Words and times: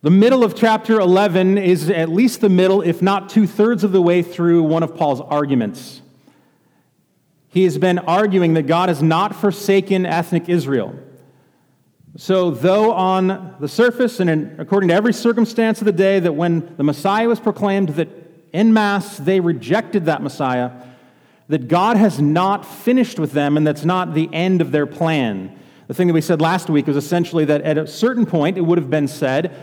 The 0.00 0.10
middle 0.10 0.44
of 0.44 0.54
chapter 0.54 1.00
11 1.00 1.58
is 1.58 1.90
at 1.90 2.08
least 2.08 2.40
the 2.40 2.48
middle, 2.48 2.82
if 2.82 3.02
not 3.02 3.28
two 3.28 3.48
thirds 3.48 3.82
of 3.82 3.90
the 3.90 4.00
way 4.00 4.22
through 4.22 4.62
one 4.62 4.84
of 4.84 4.94
Paul's 4.94 5.20
arguments. 5.20 6.02
He 7.48 7.64
has 7.64 7.78
been 7.78 7.98
arguing 7.98 8.54
that 8.54 8.68
God 8.68 8.90
has 8.90 9.02
not 9.02 9.34
forsaken 9.34 10.06
ethnic 10.06 10.48
Israel. 10.48 10.94
So, 12.16 12.52
though 12.52 12.92
on 12.92 13.56
the 13.58 13.66
surface 13.66 14.20
and 14.20 14.30
in, 14.30 14.54
according 14.58 14.90
to 14.90 14.94
every 14.94 15.12
circumstance 15.12 15.80
of 15.80 15.84
the 15.84 15.92
day, 15.92 16.20
that 16.20 16.32
when 16.32 16.76
the 16.76 16.84
Messiah 16.84 17.26
was 17.26 17.40
proclaimed, 17.40 17.90
that 17.90 18.08
en 18.54 18.72
masse 18.72 19.16
they 19.16 19.40
rejected 19.40 20.04
that 20.04 20.22
Messiah, 20.22 20.70
that 21.48 21.66
God 21.66 21.96
has 21.96 22.20
not 22.20 22.64
finished 22.64 23.18
with 23.18 23.32
them 23.32 23.56
and 23.56 23.66
that's 23.66 23.84
not 23.84 24.14
the 24.14 24.28
end 24.32 24.60
of 24.60 24.70
their 24.70 24.86
plan. 24.86 25.58
The 25.88 25.94
thing 25.94 26.06
that 26.06 26.14
we 26.14 26.20
said 26.20 26.40
last 26.40 26.70
week 26.70 26.86
was 26.86 26.96
essentially 26.96 27.46
that 27.46 27.62
at 27.62 27.78
a 27.78 27.86
certain 27.86 28.26
point 28.26 28.58
it 28.58 28.60
would 28.60 28.78
have 28.78 28.90
been 28.90 29.08
said 29.08 29.56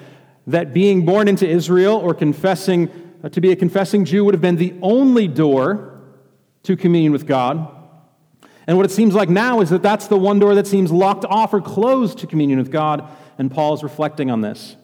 that 0.48 0.74
being 0.74 1.06
born 1.06 1.28
into 1.28 1.48
Israel 1.48 1.96
or 1.96 2.14
confessing 2.14 2.90
uh, 3.24 3.30
to 3.30 3.42
be 3.42 3.52
a 3.52 3.56
confessing 3.56 4.06
Jew 4.06 4.24
would 4.26 4.34
have 4.34 4.42
been 4.42 4.58
the 4.58 4.76
only 4.82 5.28
door 5.28 6.00
to 6.64 6.76
communion 6.76 7.12
with 7.12 7.26
God. 7.26 7.72
And 8.68 8.78
what 8.78 8.86
it 8.86 8.92
seems 8.92 9.14
like 9.14 9.30
now 9.30 9.62
is 9.62 9.70
that 9.70 9.82
that's 9.82 10.08
the 10.08 10.18
one 10.18 10.40
door 10.40 10.56
that 10.56 10.68
seems 10.68 10.92
locked 10.92 11.26
off 11.26 11.54
or 11.54 11.62
closed 11.62 12.20
to 12.20 12.28
communion 12.28 12.60
with 12.60 12.72
God, 12.72 13.08
and 13.38 13.52
Paul 13.52 13.74
is 13.74 13.84
reflecting 13.84 14.32
on 14.32 14.42
this. 14.42 14.76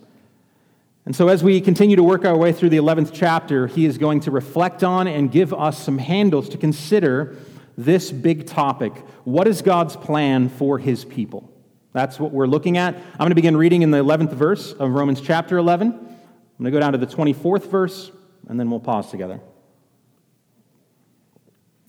And 1.06 1.16
so, 1.16 1.30
as 1.30 1.44
we 1.44 1.60
continue 1.62 1.96
to 1.96 2.04
work 2.04 2.26
our 2.26 2.38
way 2.38 2.54
through 2.54 2.70
the 2.70 2.78
11th 2.78 3.10
chapter, 3.12 3.66
he 3.66 3.86
is 3.86 3.98
going 3.98 4.20
to 4.22 4.32
reflect 4.32 4.84
on 4.84 5.08
and 5.08 5.32
give 5.32 5.52
us 5.52 5.82
some 5.82 5.98
handles 5.98 6.48
to 6.50 6.58
consider 6.58 7.38
this 7.76 8.12
big 8.12 8.46
topic. 8.46 8.94
What 9.24 9.48
is 9.48 9.64
God's 9.64 9.96
plan 9.96 10.50
for 10.50 10.78
his 10.78 11.04
people? 11.04 11.51
That's 11.94 12.20
what 12.20 12.32
we're 12.32 12.48
looking 12.48 12.78
at. 12.78 12.96
I'm 12.96 13.18
going 13.18 13.30
to 13.30 13.36
begin 13.36 13.58
reading 13.58 13.82
in 13.82 13.92
the 13.92 14.04
11th 14.04 14.32
verse 14.32 14.72
of 14.72 14.92
Romans 14.92 15.20
chapter 15.20 15.58
11. 15.58 15.90
I'm 15.92 15.98
going 15.98 16.66
to 16.66 16.72
go 16.72 16.80
down 16.80 16.94
to 16.94 16.98
the 16.98 17.08
24th 17.08 17.70
verse, 17.70 18.12
and 18.48 18.60
then 18.60 18.70
we'll 18.70 18.80
pause 18.80 19.10
together. 19.12 19.42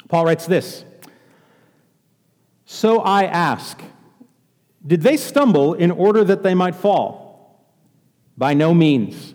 Paul 0.09 0.25
writes 0.25 0.47
this 0.47 0.85
So 2.65 3.01
I 3.01 3.25
ask, 3.25 3.81
did 4.85 5.03
they 5.03 5.17
stumble 5.17 5.75
in 5.75 5.91
order 5.91 6.25
that 6.25 6.43
they 6.43 6.55
might 6.55 6.75
fall? 6.75 7.65
By 8.37 8.55
no 8.55 8.75
means. 8.75 9.35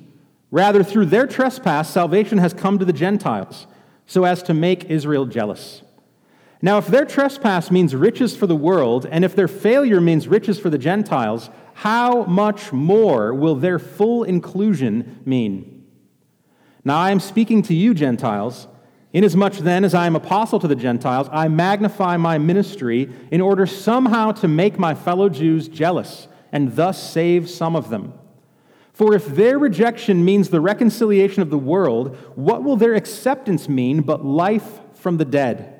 Rather, 0.51 0.83
through 0.83 1.05
their 1.05 1.27
trespass, 1.27 1.89
salvation 1.89 2.37
has 2.37 2.53
come 2.53 2.79
to 2.79 2.85
the 2.85 2.93
Gentiles, 2.93 3.67
so 4.05 4.23
as 4.23 4.41
to 4.43 4.53
make 4.53 4.85
Israel 4.85 5.25
jealous. 5.25 5.81
Now, 6.61 6.79
if 6.79 6.87
their 6.87 7.05
trespass 7.05 7.69
means 7.69 7.93
riches 7.93 8.35
for 8.35 8.47
the 8.47 8.55
world, 8.55 9.05
and 9.11 9.23
if 9.23 9.35
their 9.35 9.47
failure 9.47 10.01
means 10.01 10.27
riches 10.27 10.59
for 10.59 10.71
the 10.71 10.77
Gentiles, 10.79 11.51
how 11.75 12.23
much 12.23 12.73
more 12.73 13.33
will 13.33 13.55
their 13.55 13.77
full 13.77 14.23
inclusion 14.23 15.21
mean? 15.23 15.85
Now, 16.83 16.97
I 16.97 17.11
am 17.11 17.19
speaking 17.19 17.61
to 17.63 17.75
you, 17.75 17.93
Gentiles. 17.93 18.67
Inasmuch 19.13 19.53
then 19.57 19.83
as 19.83 19.93
I 19.93 20.07
am 20.07 20.15
apostle 20.15 20.59
to 20.59 20.67
the 20.67 20.75
Gentiles, 20.75 21.29
I 21.31 21.47
magnify 21.47 22.17
my 22.17 22.39
ministry 22.39 23.09
in 23.29 23.39
order 23.39 23.67
somehow 23.67 24.31
to 24.33 24.47
make 24.47 24.79
my 24.79 24.95
fellow 24.95 25.29
Jews 25.29 25.67
jealous, 25.67 26.27
and 26.51 26.75
thus 26.75 27.01
save 27.01 27.49
some 27.49 27.75
of 27.75 27.89
them. 27.89 28.13
For 28.93 29.13
if 29.13 29.27
their 29.27 29.59
rejection 29.59 30.25
means 30.25 30.49
the 30.49 30.59
reconciliation 30.59 31.43
of 31.43 31.51
the 31.51 31.57
world, 31.57 32.15
what 32.35 32.63
will 32.63 32.77
their 32.77 32.95
acceptance 32.95 33.69
mean 33.69 34.01
but 34.01 34.25
life 34.25 34.79
from 34.95 35.17
the 35.17 35.25
dead? 35.25 35.76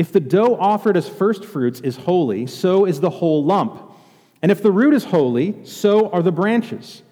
If 0.00 0.12
the 0.12 0.20
dough 0.20 0.56
offered 0.58 0.96
as 0.96 1.06
first 1.06 1.44
fruits 1.44 1.80
is 1.80 1.94
holy, 1.94 2.46
so 2.46 2.86
is 2.86 3.00
the 3.00 3.10
whole 3.10 3.44
lump. 3.44 3.92
And 4.40 4.50
if 4.50 4.62
the 4.62 4.72
root 4.72 4.94
is 4.94 5.04
holy, 5.04 5.62
so 5.66 6.08
are 6.08 6.22
the 6.22 6.32
branches. 6.32 7.02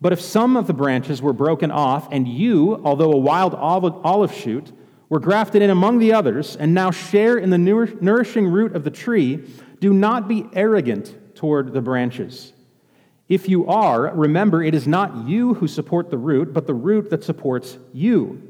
But 0.00 0.14
if 0.14 0.18
some 0.18 0.56
of 0.56 0.66
the 0.66 0.72
branches 0.72 1.20
were 1.20 1.34
broken 1.34 1.70
off, 1.70 2.08
and 2.10 2.26
you, 2.26 2.80
although 2.86 3.12
a 3.12 3.18
wild 3.18 3.54
olive 3.54 4.32
shoot, 4.32 4.72
were 5.10 5.20
grafted 5.20 5.60
in 5.60 5.68
among 5.68 5.98
the 5.98 6.14
others, 6.14 6.56
and 6.56 6.72
now 6.72 6.90
share 6.90 7.36
in 7.36 7.50
the 7.50 7.58
nourishing 7.58 8.46
root 8.46 8.74
of 8.74 8.82
the 8.82 8.90
tree, 8.90 9.46
do 9.80 9.92
not 9.92 10.26
be 10.26 10.48
arrogant 10.54 11.36
toward 11.36 11.74
the 11.74 11.82
branches. 11.82 12.54
If 13.28 13.46
you 13.46 13.66
are, 13.66 14.10
remember 14.14 14.62
it 14.62 14.74
is 14.74 14.88
not 14.88 15.28
you 15.28 15.52
who 15.52 15.68
support 15.68 16.08
the 16.08 16.16
root, 16.16 16.54
but 16.54 16.66
the 16.66 16.72
root 16.72 17.10
that 17.10 17.24
supports 17.24 17.76
you. 17.92 18.49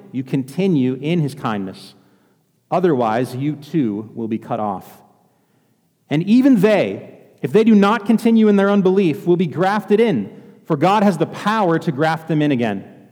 you 0.11 0.23
continue 0.23 0.95
in 0.95 1.19
his 1.19 1.35
kindness. 1.35 1.95
Otherwise, 2.69 3.35
you 3.35 3.55
too 3.55 4.11
will 4.13 4.27
be 4.27 4.37
cut 4.37 4.59
off. 4.59 5.01
And 6.09 6.23
even 6.23 6.61
they, 6.61 7.19
if 7.41 7.51
they 7.51 7.63
do 7.63 7.75
not 7.75 8.05
continue 8.05 8.47
in 8.47 8.55
their 8.55 8.69
unbelief, 8.69 9.25
will 9.25 9.37
be 9.37 9.47
grafted 9.47 9.99
in, 9.99 10.59
for 10.65 10.77
God 10.77 11.03
has 11.03 11.17
the 11.17 11.25
power 11.25 11.79
to 11.79 11.91
graft 11.91 12.27
them 12.27 12.41
in 12.41 12.51
again. 12.51 13.09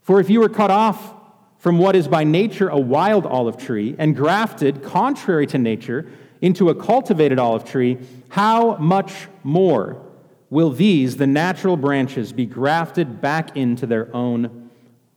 For 0.00 0.20
if 0.20 0.30
you 0.30 0.40
were 0.40 0.48
cut 0.48 0.70
off 0.70 1.14
from 1.58 1.78
what 1.78 1.94
is 1.94 2.08
by 2.08 2.24
nature 2.24 2.68
a 2.68 2.78
wild 2.78 3.26
olive 3.26 3.56
tree 3.56 3.94
and 3.98 4.16
grafted, 4.16 4.82
contrary 4.82 5.46
to 5.48 5.58
nature, 5.58 6.10
into 6.40 6.70
a 6.70 6.74
cultivated 6.74 7.38
olive 7.38 7.64
tree, 7.64 7.98
how 8.30 8.76
much 8.76 9.28
more? 9.44 10.02
will 10.52 10.70
these, 10.70 11.16
the 11.16 11.26
natural 11.26 11.78
branches, 11.78 12.30
be 12.30 12.44
grafted 12.44 13.22
back 13.22 13.56
into 13.56 13.86
their 13.86 14.14
own 14.14 14.68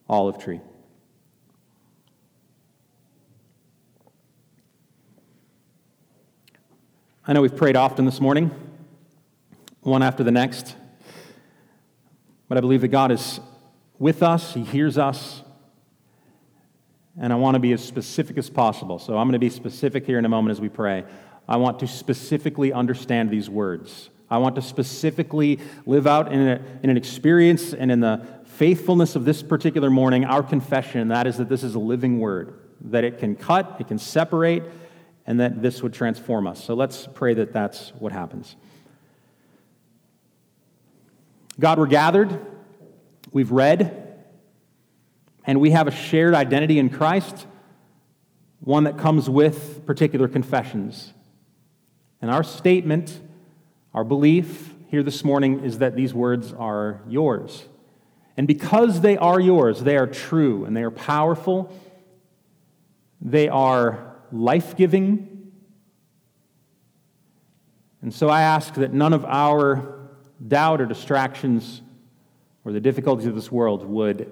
olive 0.08 0.38
tree. 0.38 0.62
I 7.28 7.34
know 7.34 7.42
we've 7.42 7.56
prayed 7.56 7.76
often 7.76 8.06
this 8.06 8.22
morning, 8.22 8.52
one 9.82 10.04
after 10.04 10.24
the 10.24 10.30
next, 10.30 10.76
but 12.48 12.56
I 12.56 12.62
believe 12.62 12.82
that 12.82 12.90
God 12.90 13.12
is 13.12 13.40
with 13.98 14.22
us, 14.22 14.54
He 14.54 14.64
hears 14.64 15.00
us, 15.00 15.42
and 17.20 17.34
I 17.34 17.36
want 17.38 17.56
to 17.56 17.60
be 17.60 17.74
as 17.74 17.84
specific 17.84 18.38
as 18.38 18.52
possible. 18.52 19.00
So 19.00 19.18
I'm 19.18 19.26
going 19.26 19.34
to 19.34 19.40
be 19.40 19.50
specific 19.50 20.06
here 20.06 20.20
in 20.20 20.26
a 20.26 20.30
moment 20.30 20.52
as 20.52 20.62
we 20.62 20.70
pray. 20.70 21.04
I 21.48 21.58
want 21.58 21.80
to 21.80 21.88
specifically 21.88 22.72
understand 22.72 23.32
these 23.32 23.50
words. 23.50 24.12
I 24.30 24.38
want 24.38 24.54
to 24.58 24.62
specifically 24.62 25.60
live 25.88 26.06
out 26.06 26.32
in, 26.32 26.48
a, 26.48 26.62
in 26.84 26.92
an 26.92 26.98
experience 26.98 27.74
and 27.74 27.92
in 27.92 28.02
the 28.02 28.24
faithfulness 28.46 29.16
of 29.16 29.26
this 29.26 29.42
particular 29.42 29.90
morning 29.90 30.26
our 30.26 30.44
confession, 30.44 31.02
and 31.02 31.10
that 31.10 31.26
is 31.26 31.38
that 31.38 31.50
this 31.50 31.64
is 31.64 31.74
a 31.74 31.80
living 31.80 32.20
word, 32.20 32.60
that 32.82 33.04
it 33.04 33.18
can 33.18 33.36
cut, 33.36 33.78
it 33.80 33.88
can 33.88 33.98
separate, 33.98 34.62
and 35.28 35.40
that 35.40 35.62
this 35.62 35.82
would 35.82 35.94
transform 35.94 36.48
us. 36.48 36.64
So 36.64 36.74
let's 36.74 37.08
pray 37.14 37.34
that 37.36 37.54
that's 37.54 37.90
what 38.00 38.12
happens. 38.12 38.56
God, 41.60 41.80
we're 41.80 41.88
gathered, 41.88 42.46
we've 43.32 43.52
read, 43.52 44.14
and 45.46 45.62
we 45.62 45.72
have 45.72 45.88
a 45.88 45.92
shared 45.92 46.34
identity 46.34 46.80
in 46.80 46.90
Christ, 46.90 47.48
one 48.60 48.84
that 48.84 48.98
comes 48.98 49.30
with 49.30 49.86
particular 49.86 50.28
confessions. 50.28 51.14
And 52.22 52.30
our 52.30 52.44
statement 52.44 53.20
our 53.96 54.04
belief 54.04 54.74
here 54.90 55.04
this 55.04 55.24
morning 55.24 55.64
is 55.64 55.78
that 55.78 55.96
these 55.96 56.14
words 56.14 56.52
are 56.52 57.00
yours. 57.08 57.64
And 58.36 58.46
because 58.46 59.00
they 59.00 59.16
are 59.16 59.40
yours, 59.40 59.80
they 59.80 59.96
are 59.96 60.06
true 60.06 60.66
and 60.66 60.76
they 60.76 60.84
are 60.84 60.92
powerful, 60.92 61.74
they 63.22 63.48
are 63.48 64.15
life 64.32 64.76
giving. 64.76 65.52
And 68.02 68.14
so 68.14 68.30
I 68.30 68.42
ask 68.42 68.74
that 68.76 68.94
none 68.94 69.14
of 69.14 69.26
our 69.26 70.10
doubt 70.48 70.82
or 70.82 70.86
distractions 70.86 71.82
or 72.64 72.72
the 72.72 72.80
difficulties 72.80 73.28
of 73.28 73.36
this 73.36 73.52
world 73.52 73.86
would 73.86 74.32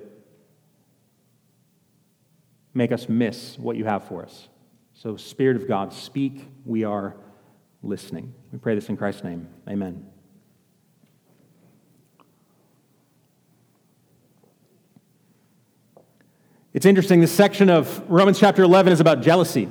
make 2.74 2.92
us 2.92 3.08
miss 3.08 3.58
what 3.58 3.78
you 3.78 3.86
have 3.86 4.04
for 4.04 4.24
us. 4.24 4.50
So, 4.94 5.18
Spirit 5.18 5.58
of 5.58 5.68
God, 5.68 5.94
speak. 5.94 6.48
We 6.66 6.84
are 6.84 7.16
listening. 7.82 8.34
We 8.52 8.60
pray 8.60 8.76
this 8.76 8.90
in 8.90 8.98
Christ's 8.98 9.24
name. 9.24 9.48
Amen. 9.68 10.08
It's 16.74 16.88
interesting, 16.88 17.22
this 17.22 17.32
section 17.32 17.70
of 17.70 18.04
Romans 18.10 18.40
chapter 18.40 18.64
11 18.64 18.94
is 18.94 19.00
about 19.00 19.22
jealousy. 19.22 19.70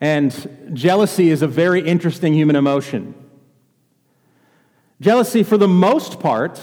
And 0.00 0.70
jealousy 0.72 1.30
is 1.30 1.42
a 1.42 1.46
very 1.46 1.80
interesting 1.80 2.34
human 2.34 2.56
emotion. 2.56 3.14
Jealousy, 5.00 5.42
for 5.42 5.56
the 5.56 5.68
most 5.68 6.20
part, 6.20 6.60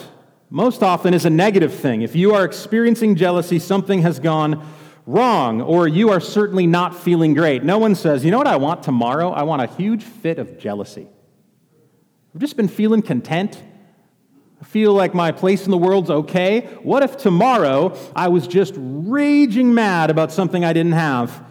most 0.50 0.84
often 0.84 1.14
is 1.14 1.26
a 1.26 1.30
negative 1.30 1.74
thing. 1.74 2.02
If 2.02 2.16
you 2.16 2.34
are 2.34 2.44
experiencing 2.46 3.16
jealousy, 3.16 3.60
something 3.60 4.02
has 4.02 4.20
gone 4.20 4.66
wrong, 5.06 5.62
or 5.62 5.88
you 5.88 6.10
are 6.10 6.20
certainly 6.20 6.68
not 6.68 6.96
feeling 6.96 7.34
great. 7.34 7.64
No 7.64 7.78
one 7.78 7.96
says, 7.96 8.24
You 8.24 8.32
know 8.32 8.38
what 8.38 8.48
I 8.48 8.58
want 8.58 8.84
tomorrow? 8.84 9.32
I 9.32 9.44
want 9.44 9.62
a 9.62 9.68
huge 9.76 10.04
fit 10.04 10.40
of 10.40 10.58
jealousy. 10.58 11.08
I've 12.34 12.42
just 12.42 12.58
been 12.58 12.68
feeling 12.68 13.02
content. 13.02 13.62
I 14.62 14.66
feel 14.66 14.94
like 14.94 15.14
my 15.14 15.32
place 15.32 15.66
in 15.66 15.72
the 15.72 15.78
world's 15.78 16.10
okay. 16.10 16.62
What 16.84 17.04
if 17.04 17.18
tomorrow 17.18 17.98
I 18.16 18.30
was 18.30 18.48
just 18.48 18.74
raging 18.78 19.74
mad 19.74 20.10
about 20.10 20.32
something 20.32 20.64
I 20.64 20.74
didn't 20.74 20.94
have 20.94 21.44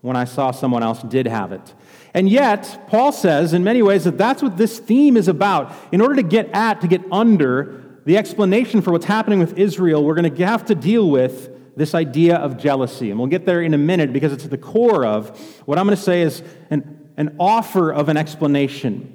when 0.00 0.16
I 0.16 0.24
saw 0.24 0.50
someone 0.50 0.82
else 0.82 1.02
did 1.02 1.26
have 1.26 1.52
it? 1.52 1.74
And 2.14 2.28
yet, 2.28 2.86
Paul 2.88 3.12
says 3.12 3.52
in 3.52 3.64
many 3.64 3.82
ways 3.82 4.04
that 4.04 4.18
that's 4.18 4.42
what 4.42 4.56
this 4.56 4.78
theme 4.78 5.16
is 5.16 5.28
about. 5.28 5.72
In 5.92 6.00
order 6.00 6.16
to 6.16 6.22
get 6.22 6.48
at, 6.52 6.80
to 6.80 6.88
get 6.88 7.02
under 7.12 8.00
the 8.04 8.16
explanation 8.16 8.80
for 8.80 8.92
what's 8.92 9.04
happening 9.04 9.38
with 9.38 9.58
Israel, 9.58 10.02
we're 10.02 10.14
going 10.14 10.34
to 10.34 10.46
have 10.46 10.64
to 10.66 10.74
deal 10.74 11.10
with 11.10 11.76
this 11.76 11.94
idea 11.94 12.36
of 12.36 12.58
jealousy. 12.58 13.10
And 13.10 13.18
we'll 13.18 13.28
get 13.28 13.46
there 13.46 13.62
in 13.62 13.74
a 13.74 13.78
minute 13.78 14.12
because 14.12 14.32
it's 14.32 14.44
at 14.44 14.50
the 14.50 14.58
core 14.58 15.04
of 15.04 15.38
what 15.66 15.78
I'm 15.78 15.86
going 15.86 15.96
to 15.96 16.02
say 16.02 16.22
is 16.22 16.42
an, 16.70 17.10
an 17.16 17.36
offer 17.38 17.92
of 17.92 18.08
an 18.08 18.16
explanation. 18.16 19.14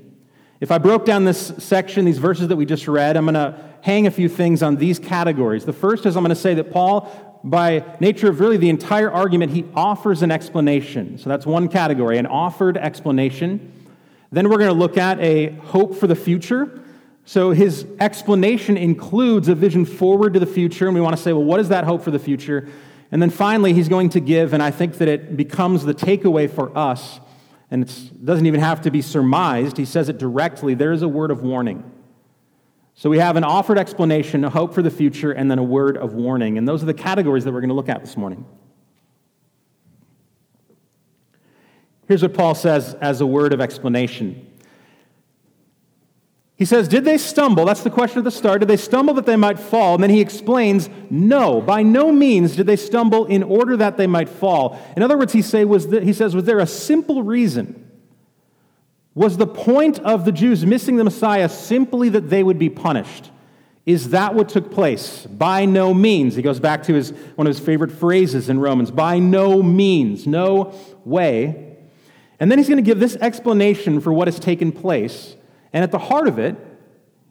If 0.62 0.72
I 0.72 0.78
broke 0.78 1.04
down 1.06 1.26
this 1.26 1.54
section, 1.58 2.06
these 2.06 2.20
verses 2.20 2.48
that 2.48 2.56
we 2.56 2.66
just 2.66 2.88
read, 2.88 3.18
I'm 3.18 3.26
going 3.26 3.34
to 3.34 3.60
hang 3.82 4.08
a 4.08 4.12
few 4.12 4.30
things 4.30 4.64
on 4.64 4.78
these 4.78 4.98
categories. 4.98 5.66
The 5.66 5.74
first 5.74 6.06
is 6.06 6.16
I'm 6.16 6.24
going 6.24 6.30
to 6.30 6.40
say 6.40 6.54
that 6.54 6.72
Paul, 6.72 7.33
by 7.44 7.84
nature 8.00 8.30
of 8.30 8.40
really 8.40 8.58
the 8.58 8.70
entire 8.70 9.12
argument, 9.12 9.52
he 9.52 9.66
offers 9.76 10.22
an 10.22 10.32
explanation. 10.32 11.18
So 11.18 11.30
that's 11.30 11.46
one 11.46 11.68
category, 11.68 12.18
an 12.18 12.26
offered 12.26 12.78
explanation. 12.78 13.72
Then 14.32 14.50
we're 14.50 14.58
going 14.58 14.70
to 14.70 14.78
look 14.78 14.98
at 14.98 15.20
a 15.20 15.50
hope 15.50 15.96
for 15.96 16.08
the 16.08 16.16
future. 16.16 16.82
So 17.26 17.52
his 17.52 17.86
explanation 18.00 18.78
includes 18.78 19.48
a 19.48 19.56
vision 19.56 19.86
forward 19.86 20.34
to 20.34 20.40
the 20.40 20.46
future, 20.46 20.88
and 20.88 20.96
we 20.96 21.02
want 21.02 21.16
to 21.16 21.22
say, 21.22 21.34
well, 21.34 21.44
what 21.44 21.60
is 21.60 21.70
that 21.70 21.84
hope 21.84 22.02
for 22.04 22.12
the 22.12 22.20
future? 22.20 22.68
And 23.12 23.22
then 23.22 23.30
finally, 23.30 23.74
he's 23.74 23.90
going 23.90 24.10
to 24.10 24.20
give, 24.20 24.54
and 24.54 24.64
I 24.64 24.72
think 24.72 24.98
that 24.98 25.08
it 25.08 25.38
becomes 25.38 25.86
the 25.86 25.94
takeaway 25.94 26.50
for 26.50 26.76
us, 26.78 27.20
and 27.70 27.84
it 27.84 28.26
doesn't 28.26 28.46
even 28.46 28.60
have 28.60 28.82
to 28.82 28.92
be 28.92 29.02
surmised. 29.02 29.78
He 29.78 29.86
says 29.86 30.10
it 30.10 30.18
directly 30.18 30.74
there 30.74 30.92
is 30.92 31.02
a 31.02 31.08
word 31.08 31.30
of 31.30 31.44
warning. 31.44 31.90
So 32.96 33.10
we 33.10 33.18
have 33.18 33.36
an 33.36 33.44
offered 33.44 33.78
explanation, 33.78 34.44
a 34.44 34.50
hope 34.50 34.74
for 34.74 34.82
the 34.82 34.92
future, 34.92 35.32
and 35.32 35.50
then 35.50 35.60
a 35.60 35.64
word 35.64 35.98
of 35.98 36.14
warning. 36.14 36.58
And 36.58 36.68
those 36.68 36.84
are 36.84 36.86
the 36.86 36.94
categories 36.94 37.44
that 37.44 37.52
we're 37.52 37.62
going 37.62 37.70
to 37.70 37.76
look 37.76 37.90
at 37.90 38.02
this 38.02 38.16
morning. 38.16 38.46
Here's 42.08 42.22
what 42.22 42.34
Paul 42.34 42.54
says 42.54 42.94
as 42.96 43.22
a 43.22 43.26
word 43.26 43.54
of 43.54 43.62
explanation 43.62 44.54
he 46.64 46.66
says, 46.66 46.88
Did 46.88 47.04
they 47.04 47.18
stumble? 47.18 47.66
That's 47.66 47.84
the 47.84 47.90
question 47.90 48.20
at 48.20 48.24
the 48.24 48.32
start. 48.32 48.60
Did 48.60 48.70
they 48.70 48.78
stumble 48.78 49.14
that 49.16 49.26
they 49.26 49.36
might 49.36 49.60
fall? 49.60 49.96
And 49.96 50.04
then 50.04 50.10
he 50.10 50.22
explains, 50.22 50.90
No, 51.10 51.62
by 51.62 51.84
no 51.84 52.12
means 52.12 52.56
did 52.56 52.68
they 52.68 52.76
stumble 52.76 53.26
in 53.26 53.44
order 53.44 53.76
that 53.76 53.98
they 53.98 54.08
might 54.08 54.30
fall. 54.30 54.80
In 54.96 55.04
other 55.04 55.18
words, 55.18 55.34
he, 55.34 55.42
say, 55.42 55.66
was 55.66 55.88
the, 55.88 56.02
he 56.02 56.14
says, 56.14 56.36
Was 56.36 56.46
there 56.46 56.60
a 56.60 56.68
simple 56.68 57.24
reason? 57.24 57.83
Was 59.16 59.38
the 59.38 59.48
point 59.48 60.00
of 60.00 60.26
the 60.26 60.32
Jews 60.32 60.66
missing 60.66 60.96
the 60.96 61.04
Messiah 61.04 61.48
simply 61.50 62.10
that 62.10 62.30
they 62.30 62.44
would 62.44 62.58
be 62.58 62.70
punished? 62.70 63.30
Is 63.86 64.10
that 64.10 64.34
what 64.34 64.50
took 64.50 64.72
place? 64.72 65.26
By 65.26 65.66
no 65.66 65.94
means. 65.94 66.36
He 66.36 66.42
goes 66.42 66.60
back 66.60 66.84
to 66.84 66.94
his, 66.94 67.12
one 67.36 67.46
of 67.46 67.54
his 67.54 67.64
favorite 67.64 67.92
phrases 67.92 68.50
in 68.50 68.60
Romans 68.60 68.92
by 68.92 69.20
no 69.20 69.62
means, 69.62 70.26
no 70.26 70.74
way. 71.04 71.78
And 72.40 72.50
then 72.50 72.58
he's 72.58 72.70
going 72.70 72.84
to 72.84 72.84
give 72.84 73.00
this 73.00 73.16
explanation 73.18 74.00
for 74.00 74.12
what 74.12 74.28
has 74.28 74.40
taken 74.40 74.72
place. 74.72 75.36
And 75.74 75.84
at 75.84 75.92
the 75.92 76.00
heart 76.00 76.28
of 76.28 76.40
it, 76.40 76.56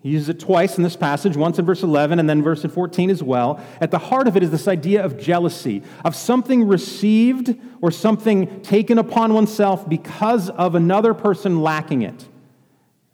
he 0.02 0.10
uses 0.10 0.30
it 0.30 0.40
twice 0.40 0.76
in 0.78 0.82
this 0.82 0.96
passage, 0.96 1.36
once 1.36 1.60
in 1.60 1.64
verse 1.64 1.84
11 1.84 2.18
and 2.18 2.28
then 2.28 2.42
verse 2.42 2.64
14 2.64 3.08
as 3.08 3.22
well. 3.22 3.60
At 3.80 3.92
the 3.92 3.98
heart 3.98 4.26
of 4.26 4.36
it 4.36 4.42
is 4.42 4.50
this 4.50 4.66
idea 4.66 5.04
of 5.04 5.16
jealousy, 5.16 5.84
of 6.04 6.16
something 6.16 6.66
received 6.66 7.56
or 7.80 7.92
something 7.92 8.62
taken 8.62 8.98
upon 8.98 9.32
oneself 9.32 9.88
because 9.88 10.50
of 10.50 10.74
another 10.74 11.14
person 11.14 11.62
lacking 11.62 12.02
it. 12.02 12.26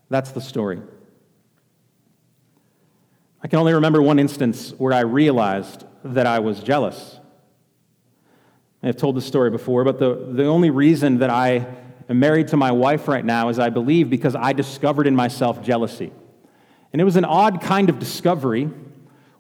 That's 0.09 0.31
the 0.31 0.41
story. 0.41 0.81
I 3.43 3.49
can 3.49 3.59
only 3.59 3.75
remember 3.75 4.01
one 4.01 4.19
instance 4.19 4.73
where 4.79 4.95
I 4.95 5.01
realized 5.01 5.85
that 6.05 6.27
I 6.27 6.39
was 6.39 6.61
jealous. 6.61 7.21
I've 8.83 8.97
told 8.97 9.15
this 9.15 9.27
story 9.27 9.51
before, 9.51 9.85
but 9.85 9.99
the, 9.99 10.31
the 10.33 10.47
only 10.47 10.71
reason 10.71 11.19
that 11.19 11.29
I 11.29 11.67
am 12.09 12.19
married 12.19 12.49
to 12.49 12.57
my 12.57 12.73
wife 12.73 13.09
right 13.09 13.25
now 13.25 13.51
is, 13.51 13.59
I 13.59 13.69
believe, 13.69 14.09
because 14.09 14.35
I 14.35 14.55
discovered 14.55 15.07
in 15.07 15.15
myself 15.15 15.63
jealousy. 15.63 16.13
And 16.93 17.01
it 17.01 17.05
was 17.05 17.17
an 17.17 17.25
odd 17.25 17.61
kind 17.61 17.89
of 17.91 17.99
discovery. 17.99 18.71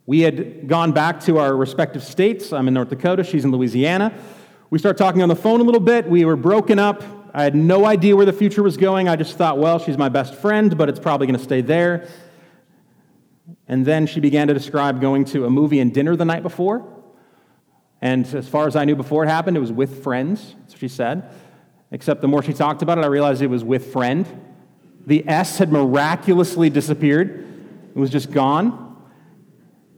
We 0.06 0.20
had 0.20 0.68
gone 0.68 0.92
back 0.92 1.20
to 1.24 1.38
our 1.38 1.54
respective 1.56 2.02
states. 2.02 2.52
I'm 2.52 2.68
in 2.68 2.74
North 2.74 2.90
Dakota, 2.90 3.24
she's 3.24 3.44
in 3.44 3.50
Louisiana. 3.50 4.12
We 4.70 4.78
started 4.78 4.98
talking 4.98 5.22
on 5.22 5.28
the 5.28 5.36
phone 5.36 5.60
a 5.60 5.64
little 5.64 5.80
bit. 5.80 6.08
We 6.08 6.24
were 6.24 6.36
broken 6.36 6.78
up. 6.78 7.02
I 7.32 7.42
had 7.42 7.54
no 7.54 7.86
idea 7.86 8.16
where 8.16 8.26
the 8.26 8.32
future 8.32 8.62
was 8.62 8.76
going. 8.76 9.08
I 9.08 9.16
just 9.16 9.36
thought, 9.36 9.58
well, 9.58 9.78
she's 9.78 9.96
my 9.96 10.08
best 10.08 10.34
friend, 10.34 10.76
but 10.76 10.88
it's 10.88 11.00
probably 11.00 11.26
going 11.26 11.38
to 11.38 11.44
stay 11.44 11.60
there. 11.60 12.08
And 13.66 13.84
then 13.84 14.06
she 14.06 14.20
began 14.20 14.48
to 14.48 14.54
describe 14.54 15.00
going 15.00 15.24
to 15.26 15.46
a 15.46 15.50
movie 15.50 15.80
and 15.80 15.92
dinner 15.92 16.16
the 16.16 16.24
night 16.24 16.42
before. 16.42 16.86
And 18.00 18.26
as 18.34 18.48
far 18.48 18.66
as 18.66 18.76
I 18.76 18.84
knew 18.84 18.96
before 18.96 19.24
it 19.24 19.28
happened, 19.28 19.56
it 19.56 19.60
was 19.60 19.72
with 19.72 20.02
friends, 20.02 20.54
she 20.76 20.88
said. 20.88 21.30
Except 21.90 22.20
the 22.20 22.28
more 22.28 22.42
she 22.42 22.52
talked 22.52 22.82
about 22.82 22.98
it, 22.98 23.04
I 23.04 23.08
realized 23.08 23.42
it 23.42 23.48
was 23.48 23.64
with 23.64 23.92
friend. 23.92 24.26
The 25.08 25.26
S 25.26 25.56
had 25.56 25.72
miraculously 25.72 26.68
disappeared, 26.68 27.46
it 27.94 27.98
was 27.98 28.10
just 28.10 28.30
gone. 28.30 28.84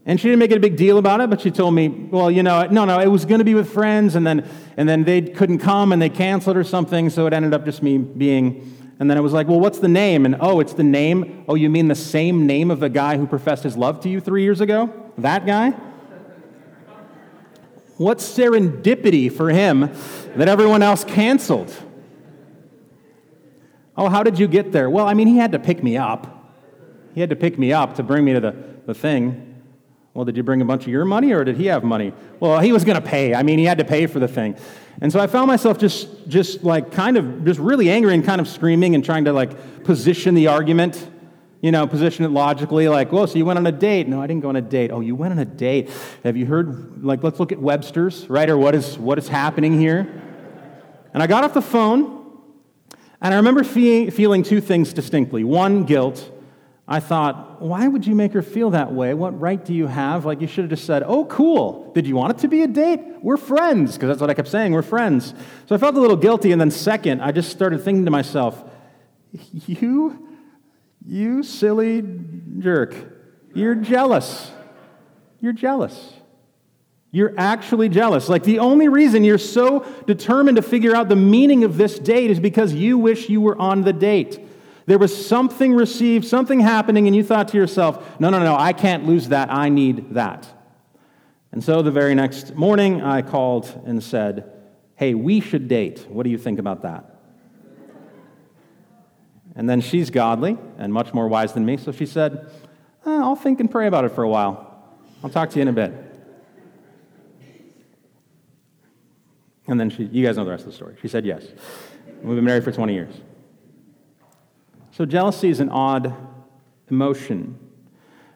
And 0.06 0.20
she 0.20 0.28
didn't 0.28 0.38
make 0.38 0.52
it 0.52 0.56
a 0.56 0.60
big 0.60 0.76
deal 0.76 0.98
about 0.98 1.20
it, 1.20 1.28
but 1.28 1.40
she 1.40 1.50
told 1.50 1.74
me, 1.74 1.88
well, 1.88 2.30
you 2.30 2.44
know, 2.44 2.64
no, 2.70 2.84
no, 2.84 3.00
it 3.00 3.08
was 3.08 3.24
going 3.24 3.40
to 3.40 3.44
be 3.44 3.54
with 3.54 3.72
friends, 3.72 4.14
and 4.14 4.24
then, 4.24 4.48
and 4.76 4.88
then 4.88 5.02
they 5.02 5.20
couldn't 5.20 5.58
come 5.58 5.92
and 5.92 6.00
they 6.00 6.08
canceled 6.08 6.56
or 6.56 6.62
something, 6.62 7.10
so 7.10 7.26
it 7.26 7.32
ended 7.32 7.52
up 7.52 7.64
just 7.64 7.82
me 7.82 7.98
being. 7.98 8.76
And 9.00 9.10
then 9.10 9.18
it 9.18 9.20
was 9.20 9.32
like, 9.32 9.48
well, 9.48 9.58
what's 9.58 9.80
the 9.80 9.88
name? 9.88 10.26
And 10.26 10.36
oh, 10.40 10.60
it's 10.60 10.74
the 10.74 10.84
name. 10.84 11.44
Oh, 11.48 11.56
you 11.56 11.68
mean 11.68 11.88
the 11.88 11.96
same 11.96 12.46
name 12.46 12.70
of 12.70 12.78
the 12.78 12.88
guy 12.88 13.16
who 13.16 13.26
professed 13.26 13.64
his 13.64 13.76
love 13.76 14.00
to 14.02 14.08
you 14.08 14.20
three 14.20 14.44
years 14.44 14.60
ago? 14.60 15.12
That 15.18 15.44
guy? 15.44 15.70
What 17.96 18.18
serendipity 18.18 19.30
for 19.32 19.50
him 19.50 19.90
that 20.36 20.48
everyone 20.48 20.82
else 20.82 21.02
canceled. 21.02 21.74
Oh, 23.96 24.08
how 24.08 24.22
did 24.22 24.38
you 24.38 24.48
get 24.48 24.72
there? 24.72 24.88
Well, 24.88 25.06
I 25.06 25.14
mean, 25.14 25.28
he 25.28 25.37
had 25.37 25.52
to 25.52 25.58
pick 25.58 25.82
me 25.82 25.96
up. 25.96 26.54
He 27.14 27.20
had 27.20 27.31
to 27.31 27.37
pick 27.37 27.58
me 27.58 27.72
up 27.72 27.96
to 27.96 28.02
bring 28.02 28.25
me 28.25 28.32
to 28.34 28.40
the, 28.40 28.54
the 28.87 28.94
thing. 28.94 29.62
Well, 30.14 30.25
did 30.25 30.37
you 30.37 30.42
bring 30.42 30.61
a 30.61 30.64
bunch 30.64 30.82
of 30.82 30.88
your 30.88 31.04
money 31.04 31.32
or 31.32 31.44
did 31.44 31.56
he 31.56 31.66
have 31.66 31.85
money? 31.85 32.12
Well, 32.40 32.59
he 32.61 32.73
was 32.73 32.85
going 32.85 33.00
to 33.00 33.06
pay. 33.06 33.35
I 33.35 33.42
mean, 33.42 33.59
he 33.59 33.64
had 33.64 33.78
to 33.78 33.85
pay 33.85 34.06
for 34.06 34.18
the 34.18 34.28
thing. 34.28 34.56
And 35.00 35.12
so 35.12 35.20
I 35.20 35.26
found 35.26 35.47
myself 35.47 35.78
just, 35.78 36.28
just 36.28 36.64
like 36.64 36.92
kind 36.92 37.16
of, 37.16 37.44
just 37.44 37.61
really 37.61 37.90
angry 37.90 38.14
and 38.14 38.25
kind 38.25 38.40
of 38.40 38.49
screaming 38.49 38.94
and 38.94 39.04
trying 39.04 39.25
to 39.26 39.32
like 39.32 39.85
position 39.85 40.35
the 40.35 40.49
argument 40.49 41.09
you 41.61 41.70
know, 41.70 41.87
position 41.87 42.25
it 42.25 42.30
logically, 42.30 42.88
like, 42.88 43.12
well, 43.12 43.26
so 43.26 43.37
you 43.37 43.44
went 43.44 43.59
on 43.59 43.66
a 43.66 43.73
date. 43.73 44.09
No, 44.09 44.23
I 44.23 44.26
didn't 44.26 44.42
go 44.42 44.49
on 44.49 44.56
a 44.56 44.62
date. 44.62 44.90
Oh, 44.90 45.00
you 45.00 45.14
went 45.14 45.32
on 45.32 45.38
a 45.38 45.44
date. 45.44 45.90
Have 46.25 46.37
you 46.37 46.47
heard, 46.47 47.04
like, 47.04 47.23
let's 47.23 47.38
look 47.38 47.52
at 47.52 47.59
Webster's, 47.59 48.28
right? 48.30 48.49
Or 48.49 48.56
what 48.56 48.75
is, 48.75 48.99
what 48.99 49.18
is 49.18 49.28
happening 49.28 49.78
here? 49.78 50.00
And 51.12 51.23
I 51.23 51.26
got 51.26 51.44
off 51.44 51.52
the 51.52 51.61
phone, 51.61 52.19
and 53.20 53.34
I 53.34 53.36
remember 53.36 53.64
fe- 53.64 54.10
feeling 54.10 54.42
two 54.42 54.60
things 54.60 54.92
distinctly. 54.92 55.44
One, 55.44 55.84
guilt. 55.84 56.30
I 56.88 56.98
thought, 56.98 57.62
why 57.62 57.86
would 57.86 58.04
you 58.04 58.16
make 58.16 58.32
her 58.32 58.42
feel 58.42 58.70
that 58.70 58.92
way? 58.92 59.14
What 59.14 59.38
right 59.38 59.64
do 59.64 59.72
you 59.72 59.86
have? 59.86 60.24
Like, 60.24 60.40
you 60.40 60.48
should 60.48 60.64
have 60.64 60.70
just 60.70 60.86
said, 60.86 61.04
oh, 61.06 61.24
cool. 61.26 61.92
Did 61.92 62.04
you 62.04 62.16
want 62.16 62.32
it 62.36 62.38
to 62.40 62.48
be 62.48 62.62
a 62.62 62.66
date? 62.66 63.00
We're 63.22 63.36
friends, 63.36 63.92
because 63.92 64.08
that's 64.08 64.20
what 64.20 64.28
I 64.28 64.34
kept 64.34 64.48
saying, 64.48 64.72
we're 64.72 64.82
friends. 64.82 65.32
So 65.66 65.74
I 65.76 65.78
felt 65.78 65.94
a 65.94 66.00
little 66.00 66.16
guilty, 66.16 66.50
and 66.50 66.60
then, 66.60 66.72
second, 66.72 67.20
I 67.20 67.30
just 67.30 67.50
started 67.50 67.84
thinking 67.84 68.06
to 68.06 68.10
myself, 68.10 68.64
you 69.32 70.26
you 71.06 71.42
silly 71.42 72.02
jerk. 72.58 72.94
You're 73.54 73.74
jealous. 73.74 74.50
You're 75.40 75.52
jealous. 75.52 76.12
You're 77.12 77.35
actually 77.37 77.88
jealous. 77.88 78.29
Like 78.29 78.45
the 78.45 78.61
only 78.61 78.88
reason 78.88 79.25
you're 79.25 79.38
so 79.38 79.85
determined 80.07 80.57
to 80.57 80.62
figure 80.62 80.95
out 80.95 81.09
the 81.09 81.17
meaning 81.17 81.64
of 81.64 81.76
this 81.76 81.99
date 81.99 82.31
is 82.31 82.38
because 82.38 82.73
you 82.73 82.99
wish 82.99 83.29
you 83.29 83.40
were 83.40 83.59
on 83.59 83.83
the 83.83 83.93
date. 83.93 84.38
There 84.87 84.99
was 84.99 85.26
something 85.26 85.75
received, 85.75 86.25
something 86.25 86.61
happening, 86.61 87.07
and 87.07 87.14
you 87.14 87.25
thought 87.25 87.49
to 87.49 87.57
yourself, 87.57 88.21
no, 88.21 88.31
no, 88.31 88.38
no, 88.38 88.57
I 88.57 88.73
can't 88.73 89.07
lose 89.07 89.29
that. 89.29 89.52
I 89.52 89.69
need 89.69 90.14
that. 90.14 90.49
And 91.52 91.62
so 91.62 91.83
the 91.83 91.90
very 91.90 92.14
next 92.14 92.55
morning, 92.55 93.02
I 93.02 93.23
called 93.23 93.83
and 93.85 94.02
said, 94.02 94.52
hey, 94.95 95.14
we 95.14 95.40
should 95.40 95.67
date. 95.67 96.07
What 96.09 96.23
do 96.23 96.31
you 96.31 96.38
think 96.38 96.59
about 96.59 96.83
that? 96.83 97.17
And 99.57 99.69
then 99.69 99.81
she's 99.81 100.11
godly 100.11 100.57
and 100.79 100.93
much 100.93 101.12
more 101.12 101.26
wise 101.26 101.52
than 101.52 101.67
me, 101.67 101.76
so 101.76 101.90
she 101.90 102.07
said, 102.07 102.50
eh, 103.05 103.11
I'll 103.11 103.37
think 103.37 103.59
and 103.61 103.71
pray 103.71 103.88
about 103.88 104.05
it 104.05 104.11
for 104.11 104.23
a 104.23 104.29
while. 104.29 104.85
I'll 105.25 105.31
talk 105.31 105.50
to 105.50 105.57
you 105.57 105.62
in 105.62 105.69
a 105.69 105.73
bit. 105.73 106.10
And 109.70 109.78
then 109.78 109.88
she, 109.88 110.04
you 110.04 110.26
guys 110.26 110.36
know 110.36 110.44
the 110.44 110.50
rest 110.50 110.64
of 110.64 110.72
the 110.72 110.76
story. 110.76 110.96
She 111.00 111.06
said 111.06 111.24
yes. 111.24 111.44
We've 112.22 112.34
been 112.34 112.44
married 112.44 112.64
for 112.64 112.72
20 112.72 112.92
years. 112.92 113.14
So 114.90 115.06
jealousy 115.06 115.48
is 115.48 115.60
an 115.60 115.68
odd 115.68 116.12
emotion. 116.90 117.56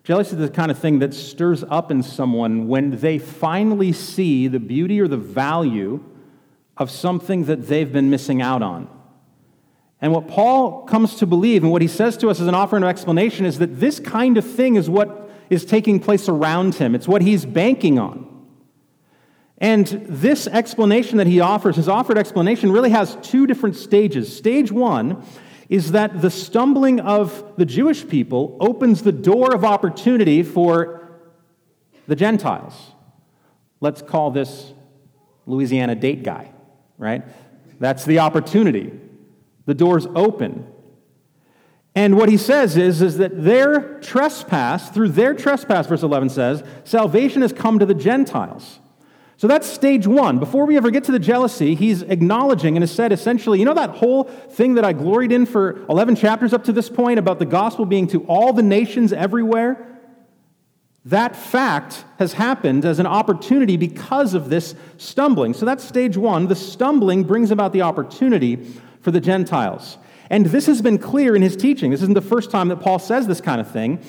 Jealousy 0.04 0.36
is 0.36 0.38
the 0.38 0.48
kind 0.48 0.70
of 0.70 0.78
thing 0.78 1.00
that 1.00 1.12
stirs 1.12 1.64
up 1.64 1.90
in 1.90 2.04
someone 2.04 2.68
when 2.68 3.00
they 3.00 3.18
finally 3.18 3.92
see 3.92 4.46
the 4.46 4.60
beauty 4.60 5.00
or 5.00 5.08
the 5.08 5.16
value 5.16 6.04
of 6.76 6.88
something 6.88 7.46
that 7.46 7.66
they've 7.66 7.92
been 7.92 8.10
missing 8.10 8.40
out 8.40 8.62
on. 8.62 8.88
And 10.00 10.12
what 10.12 10.28
Paul 10.28 10.82
comes 10.82 11.16
to 11.16 11.26
believe, 11.26 11.64
and 11.64 11.72
what 11.72 11.82
he 11.82 11.88
says 11.88 12.16
to 12.18 12.28
us 12.28 12.40
as 12.40 12.46
an 12.46 12.54
offering 12.54 12.84
of 12.84 12.88
explanation, 12.88 13.44
is 13.44 13.58
that 13.58 13.80
this 13.80 13.98
kind 13.98 14.38
of 14.38 14.48
thing 14.48 14.76
is 14.76 14.88
what 14.88 15.30
is 15.50 15.64
taking 15.64 15.98
place 15.98 16.28
around 16.28 16.76
him. 16.76 16.94
It's 16.94 17.08
what 17.08 17.22
he's 17.22 17.44
banking 17.44 17.98
on. 17.98 18.33
And 19.64 19.86
this 19.86 20.46
explanation 20.46 21.16
that 21.16 21.26
he 21.26 21.40
offers, 21.40 21.76
his 21.76 21.88
offered 21.88 22.18
explanation, 22.18 22.70
really 22.70 22.90
has 22.90 23.16
two 23.22 23.46
different 23.46 23.76
stages. 23.76 24.36
Stage 24.36 24.70
one 24.70 25.24
is 25.70 25.92
that 25.92 26.20
the 26.20 26.30
stumbling 26.30 27.00
of 27.00 27.56
the 27.56 27.64
Jewish 27.64 28.06
people 28.06 28.58
opens 28.60 29.00
the 29.00 29.10
door 29.10 29.54
of 29.54 29.64
opportunity 29.64 30.42
for 30.42 31.08
the 32.06 32.14
Gentiles. 32.14 32.74
Let's 33.80 34.02
call 34.02 34.30
this 34.30 34.74
Louisiana 35.46 35.94
date 35.94 36.24
guy, 36.24 36.52
right? 36.98 37.24
That's 37.80 38.04
the 38.04 38.18
opportunity. 38.18 38.92
The 39.64 39.72
door's 39.72 40.06
open. 40.14 40.66
And 41.94 42.18
what 42.18 42.28
he 42.28 42.36
says 42.36 42.76
is, 42.76 43.00
is 43.00 43.16
that 43.16 43.42
their 43.42 43.98
trespass, 44.00 44.90
through 44.90 45.08
their 45.08 45.32
trespass, 45.32 45.86
verse 45.86 46.02
11 46.02 46.28
says, 46.28 46.62
salvation 46.84 47.40
has 47.40 47.54
come 47.54 47.78
to 47.78 47.86
the 47.86 47.94
Gentiles. 47.94 48.80
So 49.44 49.48
that's 49.48 49.66
stage 49.66 50.06
one. 50.06 50.38
Before 50.38 50.64
we 50.64 50.78
ever 50.78 50.90
get 50.90 51.04
to 51.04 51.12
the 51.12 51.18
jealousy, 51.18 51.74
he's 51.74 52.00
acknowledging 52.00 52.78
and 52.78 52.82
has 52.82 52.90
said 52.90 53.12
essentially, 53.12 53.58
you 53.58 53.66
know 53.66 53.74
that 53.74 53.90
whole 53.90 54.24
thing 54.24 54.76
that 54.76 54.86
I 54.86 54.94
gloried 54.94 55.32
in 55.32 55.44
for 55.44 55.84
11 55.90 56.16
chapters 56.16 56.54
up 56.54 56.64
to 56.64 56.72
this 56.72 56.88
point 56.88 57.18
about 57.18 57.38
the 57.38 57.44
gospel 57.44 57.84
being 57.84 58.06
to 58.06 58.24
all 58.24 58.54
the 58.54 58.62
nations 58.62 59.12
everywhere? 59.12 60.00
That 61.04 61.36
fact 61.36 62.06
has 62.18 62.32
happened 62.32 62.86
as 62.86 62.98
an 62.98 63.06
opportunity 63.06 63.76
because 63.76 64.32
of 64.32 64.48
this 64.48 64.74
stumbling. 64.96 65.52
So 65.52 65.66
that's 65.66 65.84
stage 65.84 66.16
one. 66.16 66.46
The 66.46 66.56
stumbling 66.56 67.24
brings 67.24 67.50
about 67.50 67.74
the 67.74 67.82
opportunity 67.82 68.66
for 69.02 69.10
the 69.10 69.20
Gentiles. 69.20 69.98
And 70.30 70.46
this 70.46 70.64
has 70.64 70.80
been 70.80 70.96
clear 70.96 71.36
in 71.36 71.42
his 71.42 71.54
teaching. 71.54 71.90
This 71.90 72.00
isn't 72.00 72.14
the 72.14 72.22
first 72.22 72.50
time 72.50 72.68
that 72.68 72.80
Paul 72.80 72.98
says 72.98 73.26
this 73.26 73.42
kind 73.42 73.60
of 73.60 73.70
thing. 73.70 74.02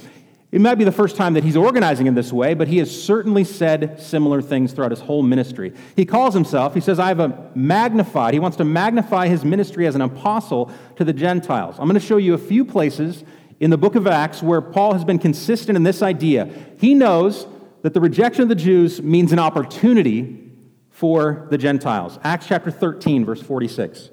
It 0.56 0.62
might 0.62 0.76
be 0.76 0.86
the 0.86 0.92
first 0.94 1.18
time 1.18 1.34
that 1.34 1.44
he's 1.44 1.58
organizing 1.58 2.08
in 2.08 2.16
this 2.16 2.32
way, 2.32 2.54
but 2.54 2.70
he 2.70 2.78
has 2.78 2.90
certainly 2.90 3.44
said 3.44 4.00
similar 4.00 4.42
things 4.42 4.72
throughout 4.72 4.92
his 4.92 5.02
whole 5.02 5.22
ministry. 5.22 5.74
He 5.98 6.06
calls 6.06 6.34
himself, 6.34 6.74
he 6.74 6.80
says, 6.80 6.98
I 6.98 7.10
have 7.10 7.20
a 7.20 7.52
magnified, 7.56 8.34
he 8.34 8.40
wants 8.40 8.56
to 8.56 8.64
magnify 8.64 9.28
his 9.28 9.44
ministry 9.44 9.86
as 9.86 9.96
an 9.96 10.02
apostle 10.02 10.72
to 10.96 11.04
the 11.04 11.12
Gentiles. 11.12 11.76
I'm 11.78 11.90
going 11.90 12.00
to 12.00 12.08
show 12.08 12.16
you 12.16 12.36
a 12.36 12.38
few 12.38 12.64
places 12.64 13.26
in 13.60 13.70
the 13.70 13.78
book 13.78 13.96
of 13.96 14.08
Acts 14.08 14.42
where 14.42 14.62
Paul 14.62 14.94
has 14.94 15.04
been 15.04 15.20
consistent 15.20 15.76
in 15.76 15.84
this 15.84 16.02
idea. 16.02 16.50
He 16.80 16.94
knows 16.94 17.48
that 17.82 17.94
the 17.94 18.00
rejection 18.00 18.42
of 18.42 18.48
the 18.48 18.56
Jews 18.56 19.02
means 19.02 19.34
an 19.34 19.40
opportunity 19.40 20.54
for 20.90 21.48
the 21.52 21.58
Gentiles. 21.58 22.18
Acts 22.24 22.48
chapter 22.48 22.72
13, 22.72 23.26
verse 23.26 23.42
46. 23.42 24.10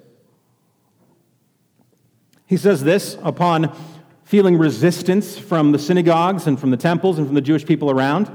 He 2.46 2.56
says 2.56 2.82
this 2.82 3.16
upon 3.22 3.72
feeling 4.32 4.56
resistance 4.56 5.36
from 5.36 5.72
the 5.72 5.78
synagogues 5.78 6.46
and 6.46 6.58
from 6.58 6.70
the 6.70 6.76
temples 6.78 7.18
and 7.18 7.26
from 7.26 7.34
the 7.34 7.40
Jewish 7.42 7.66
people 7.66 7.90
around. 7.90 8.34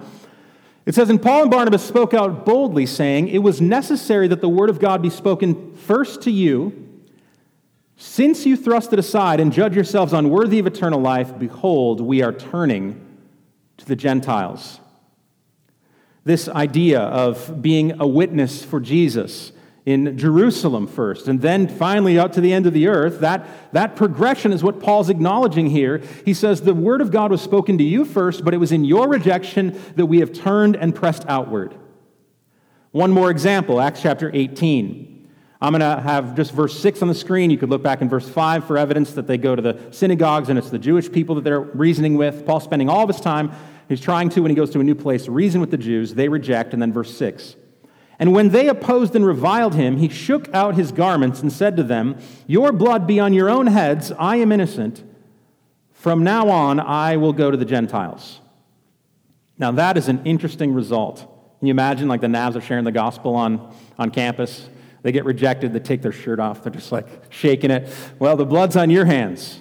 It 0.85 0.93
says, 0.93 1.09
And 1.09 1.19
Paul 1.19 1.41
and 1.41 1.49
Barnabas 1.49 1.83
spoke 1.83 2.13
out 2.13 2.45
boldly, 2.45 2.85
saying, 2.85 3.29
It 3.29 3.39
was 3.39 3.61
necessary 3.61 4.27
that 4.27 4.39
the 4.39 4.47
word 4.47 4.69
of 4.69 4.79
God 4.79 5.01
be 5.01 5.09
spoken 5.09 5.75
first 5.75 6.21
to 6.21 6.29
you. 6.29 7.01
Since 7.95 8.45
you 8.45 8.55
thrust 8.55 8.93
it 8.93 8.99
aside 8.99 9.39
and 9.39 9.51
judge 9.51 9.73
yourselves 9.73 10.13
unworthy 10.13 10.59
of 10.59 10.67
eternal 10.67 11.01
life, 11.01 11.39
behold, 11.39 11.99
we 11.99 12.21
are 12.21 12.31
turning 12.31 13.03
to 13.77 13.85
the 13.85 13.95
Gentiles. 13.95 14.79
This 16.25 16.47
idea 16.47 16.99
of 16.99 17.59
being 17.59 17.99
a 17.99 18.05
witness 18.05 18.63
for 18.63 18.79
Jesus 18.79 19.51
in 19.87 20.17
Jerusalem 20.17 20.85
first, 20.85 21.29
and 21.29 21.41
then 21.41 21.65
finally 21.65 22.19
out 22.19 22.33
to 22.33 22.41
the 22.41 22.51
end 22.51 22.67
of 22.67 22.73
the 22.73 22.89
earth. 22.89 23.21
That, 23.21 23.47
that 23.71 23.95
progression 23.95 24.51
is 24.51 24.61
what 24.61 24.81
Paul's 24.81 25.09
acknowledging 25.09 25.69
here. 25.69 26.01
He 26.25 26.33
says, 26.33 26.59
The 26.59 26.73
word 26.73 26.99
of 26.99 27.09
God 27.09 27.31
was 27.31 27.41
spoken 27.41 27.77
to 27.77 27.85
you 27.85 28.03
first, 28.03 28.43
but 28.43 28.53
it 28.53 28.57
was 28.57 28.73
in 28.73 28.83
your 28.83 29.07
rejection 29.07 29.79
that 29.95 30.07
we 30.07 30.19
have 30.19 30.33
turned 30.33 30.75
and 30.75 30.93
pressed 30.93 31.23
outward. 31.29 31.73
One 32.91 33.11
more 33.11 33.31
example, 33.31 33.79
Acts 33.79 34.01
chapter 34.01 34.29
18. 34.33 35.29
I'm 35.61 35.71
going 35.71 35.79
to 35.79 36.01
have 36.01 36.35
just 36.35 36.51
verse 36.51 36.77
6 36.77 37.01
on 37.01 37.07
the 37.07 37.15
screen. 37.15 37.49
You 37.49 37.57
could 37.57 37.69
look 37.69 37.81
back 37.81 38.01
in 38.01 38.09
verse 38.09 38.27
5 38.27 38.67
for 38.67 38.77
evidence 38.77 39.13
that 39.13 39.25
they 39.25 39.37
go 39.37 39.55
to 39.55 39.61
the 39.61 39.79
synagogues 39.91 40.49
and 40.49 40.59
it's 40.59 40.69
the 40.69 40.77
Jewish 40.77 41.09
people 41.09 41.35
that 41.35 41.45
they're 41.45 41.61
reasoning 41.61 42.15
with. 42.15 42.45
Paul 42.45 42.59
spending 42.59 42.89
all 42.89 43.03
of 43.03 43.07
his 43.09 43.21
time, 43.21 43.53
he's 43.87 44.01
trying 44.01 44.27
to, 44.31 44.41
when 44.41 44.51
he 44.51 44.55
goes 44.55 44.69
to 44.71 44.81
a 44.81 44.83
new 44.83 44.95
place, 44.95 45.29
reason 45.29 45.61
with 45.61 45.71
the 45.71 45.77
Jews. 45.77 46.13
They 46.13 46.27
reject. 46.27 46.73
And 46.73 46.81
then 46.81 46.91
verse 46.91 47.15
6. 47.15 47.55
And 48.19 48.33
when 48.33 48.49
they 48.49 48.67
opposed 48.67 49.15
and 49.15 49.25
reviled 49.25 49.75
him, 49.75 49.97
he 49.97 50.09
shook 50.09 50.49
out 50.53 50.75
his 50.75 50.91
garments 50.91 51.41
and 51.41 51.51
said 51.51 51.77
to 51.77 51.83
them, 51.83 52.17
Your 52.47 52.71
blood 52.71 53.05
be 53.05 53.19
on 53.19 53.33
your 53.33 53.49
own 53.49 53.67
heads, 53.67 54.11
I 54.17 54.37
am 54.37 54.51
innocent. 54.51 55.03
From 55.93 56.23
now 56.23 56.49
on, 56.49 56.79
I 56.79 57.17
will 57.17 57.33
go 57.33 57.51
to 57.51 57.57
the 57.57 57.65
Gentiles. 57.65 58.39
Now, 59.57 59.71
that 59.71 59.97
is 59.97 60.07
an 60.07 60.21
interesting 60.25 60.73
result. 60.73 61.19
Can 61.59 61.67
you 61.67 61.71
imagine, 61.71 62.07
like, 62.07 62.21
the 62.21 62.27
Navs 62.27 62.55
are 62.55 62.61
sharing 62.61 62.85
the 62.85 62.91
gospel 62.91 63.35
on, 63.35 63.75
on 63.97 64.11
campus? 64.11 64.69
They 65.01 65.11
get 65.11 65.25
rejected, 65.25 65.73
they 65.73 65.79
take 65.79 66.01
their 66.01 66.11
shirt 66.11 66.39
off, 66.39 66.63
they're 66.63 66.73
just 66.73 66.91
like 66.91 67.07
shaking 67.29 67.71
it. 67.71 67.89
Well, 68.19 68.35
the 68.35 68.45
blood's 68.45 68.75
on 68.75 68.89
your 68.89 69.05
hands. 69.05 69.59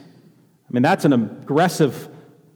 I 0.69 0.73
mean, 0.73 0.83
that's 0.83 1.05
an 1.05 1.13
aggressive 1.13 2.09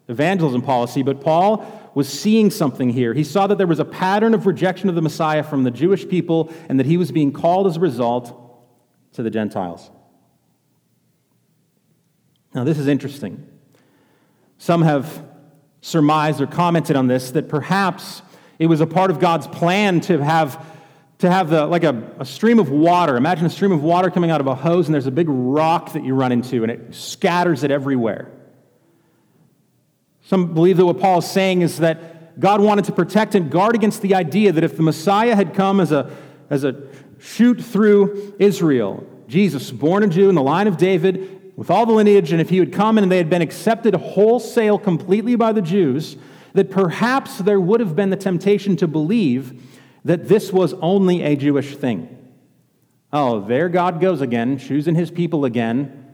evangelism 0.09 0.63
policy, 0.63 1.03
but 1.03 1.21
Paul 1.21 1.65
was 1.95 2.09
seeing 2.09 2.51
something 2.51 2.91
here. 2.91 3.15
He 3.15 3.25
saw 3.25 3.47
that 3.47 3.59
there 3.59 3.67
was 3.67 3.81
a 3.81 3.85
pattern 3.85 4.35
of 4.35 4.47
rejection 4.47 4.89
of 4.89 4.95
the 4.95 5.03
Messiah 5.03 5.43
from 5.43 5.65
the 5.65 5.71
Jewish 5.71 6.09
people 6.09 6.53
and 6.69 6.79
that 6.79 6.87
he 6.87 6.97
was 6.97 7.11
being 7.11 7.33
called 7.33 7.67
as 7.67 7.77
a 7.77 7.81
result 7.81 8.37
to 9.15 9.23
the 9.23 9.31
Gentiles. 9.31 9.91
Now, 12.55 12.65
this 12.65 12.79
is 12.79 12.87
interesting. 12.87 13.47
Some 14.59 14.83
have 14.83 15.25
surmised 15.81 16.41
or 16.41 16.47
commented 16.47 16.97
on 16.97 17.07
this 17.07 17.31
that 17.33 17.49
perhaps 17.49 18.23
it 18.59 18.67
was 18.67 18.81
a 18.81 18.87
part 18.87 19.11
of 19.11 19.19
God's 19.19 19.47
plan 19.47 20.01
to 20.03 20.23
have 20.23 20.65
to 21.19 21.31
have 21.31 21.51
the, 21.51 21.67
like 21.67 21.85
a, 21.85 22.15
a 22.19 22.25
stream 22.25 22.59
of 22.59 22.71
water. 22.71 23.17
Imagine 23.17 23.45
a 23.45 23.51
stream 23.51 23.73
of 23.73 23.83
water 23.83 24.11
coming 24.11 24.31
out 24.31 24.41
of 24.41 24.47
a 24.47 24.55
hose, 24.55 24.89
and 24.89 24.95
there's 24.95 25.07
a 25.07 25.11
big 25.11 25.29
rock 25.29 25.93
that 25.93 26.03
you 26.03 26.15
run 26.15 26.33
into, 26.33 26.63
and 26.63 26.73
it 26.73 26.95
scatters 26.95 27.63
it 27.63 27.71
everywhere. 27.71 28.31
Some 30.31 30.55
believe 30.55 30.77
that 30.77 30.87
what 30.87 31.01
Paul 31.01 31.19
is 31.19 31.29
saying 31.29 31.63
is 31.63 31.79
that 31.79 32.39
God 32.39 32.61
wanted 32.61 32.85
to 32.85 32.93
protect 32.93 33.35
and 33.35 33.51
guard 33.51 33.75
against 33.75 34.01
the 34.01 34.15
idea 34.15 34.53
that 34.53 34.63
if 34.63 34.77
the 34.77 34.83
Messiah 34.85 35.35
had 35.35 35.55
come 35.55 35.81
as 35.81 35.91
a, 35.91 36.17
as 36.49 36.63
a 36.63 36.87
shoot 37.19 37.61
through 37.61 38.37
Israel, 38.39 39.05
Jesus, 39.27 39.73
born 39.73 40.05
a 40.05 40.07
Jew 40.07 40.29
in 40.29 40.37
the 40.37 40.43
line 40.43 40.69
of 40.69 40.77
David, 40.77 41.57
with 41.57 41.69
all 41.69 41.85
the 41.85 41.93
lineage, 41.93 42.31
and 42.31 42.41
if 42.41 42.49
he 42.49 42.59
had 42.59 42.73
come 42.73 42.97
and 42.97 43.11
they 43.11 43.17
had 43.17 43.29
been 43.29 43.43
accepted 43.43 43.93
wholesale 43.97 44.79
completely 44.79 45.35
by 45.35 45.51
the 45.51 45.61
Jews, 45.61 46.17
that 46.53 46.71
perhaps 46.71 47.39
there 47.39 47.61
would 47.61 47.81
have 47.81 47.97
been 47.97 48.11
the 48.11 48.17
temptation 48.17 48.77
to 48.77 48.87
believe 48.87 49.61
that 50.05 50.29
this 50.29 50.53
was 50.53 50.75
only 50.75 51.25
a 51.25 51.35
Jewish 51.35 51.75
thing. 51.75 52.17
Oh, 53.13 53.41
there 53.41 53.69
God 53.69 54.01
goes 54.01 54.21
again, 54.21 54.59
choosing 54.59 54.95
his 54.95 55.11
people 55.11 55.45
again, 55.45 56.07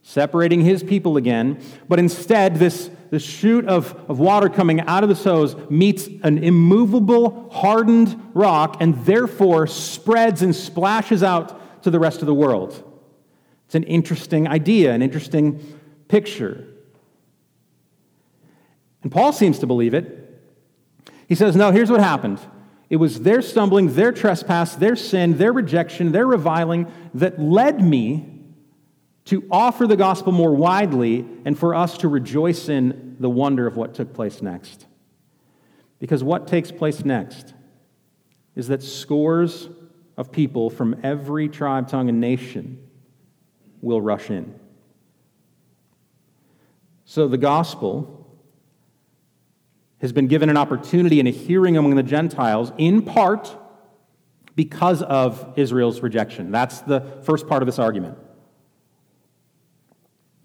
separating 0.00 0.62
his 0.62 0.82
people 0.82 1.18
again. 1.18 1.62
But 1.90 1.98
instead, 1.98 2.56
this, 2.56 2.88
this 3.10 3.24
shoot 3.24 3.66
of, 3.66 3.94
of 4.08 4.20
water 4.20 4.48
coming 4.48 4.80
out 4.82 5.02
of 5.02 5.08
the 5.08 5.16
sows 5.16 5.56
meets 5.68 6.08
an 6.22 6.38
immovable, 6.38 7.50
hardened 7.50 8.30
rock 8.34 8.76
and 8.80 9.04
therefore 9.04 9.66
spreads 9.66 10.42
and 10.42 10.54
splashes 10.54 11.22
out 11.22 11.82
to 11.82 11.90
the 11.90 11.98
rest 11.98 12.20
of 12.20 12.26
the 12.26 12.34
world. 12.34 12.84
It's 13.66 13.74
an 13.74 13.82
interesting 13.84 14.46
idea, 14.46 14.92
an 14.92 15.02
interesting 15.02 15.60
picture. 16.08 16.66
And 19.02 19.10
Paul 19.10 19.32
seems 19.32 19.58
to 19.60 19.66
believe 19.66 19.94
it. 19.94 20.16
He 21.28 21.34
says, 21.34 21.56
No, 21.56 21.72
here's 21.72 21.90
what 21.90 22.00
happened. 22.00 22.40
It 22.88 22.96
was 22.96 23.20
their 23.22 23.40
stumbling, 23.42 23.94
their 23.94 24.12
trespass, 24.12 24.74
their 24.74 24.96
sin, 24.96 25.38
their 25.38 25.52
rejection, 25.52 26.10
their 26.12 26.26
reviling 26.26 26.90
that 27.14 27.40
led 27.40 27.80
me 27.80 28.39
to 29.26 29.46
offer 29.50 29.86
the 29.86 29.96
gospel 29.96 30.32
more 30.32 30.54
widely 30.54 31.26
and 31.44 31.58
for 31.58 31.74
us 31.74 31.98
to 31.98 32.08
rejoice 32.08 32.68
in 32.68 33.16
the 33.20 33.30
wonder 33.30 33.66
of 33.66 33.76
what 33.76 33.94
took 33.94 34.12
place 34.14 34.42
next. 34.42 34.86
Because 35.98 36.24
what 36.24 36.46
takes 36.46 36.72
place 36.72 37.04
next 37.04 37.54
is 38.56 38.68
that 38.68 38.82
scores 38.82 39.68
of 40.16 40.32
people 40.32 40.70
from 40.70 40.98
every 41.02 41.48
tribe, 41.48 41.88
tongue, 41.88 42.08
and 42.08 42.20
nation 42.20 42.86
will 43.80 44.00
rush 44.00 44.30
in. 44.30 44.58
So 47.04 47.28
the 47.28 47.38
gospel 47.38 48.16
has 50.00 50.12
been 50.12 50.26
given 50.28 50.48
an 50.48 50.56
opportunity 50.56 51.18
and 51.18 51.28
a 51.28 51.32
hearing 51.32 51.76
among 51.76 51.94
the 51.94 52.02
Gentiles, 52.02 52.72
in 52.78 53.02
part 53.02 53.56
because 54.56 55.02
of 55.02 55.52
Israel's 55.56 56.00
rejection. 56.00 56.50
That's 56.50 56.80
the 56.80 57.00
first 57.22 57.46
part 57.46 57.62
of 57.62 57.66
this 57.66 57.78
argument. 57.78 58.18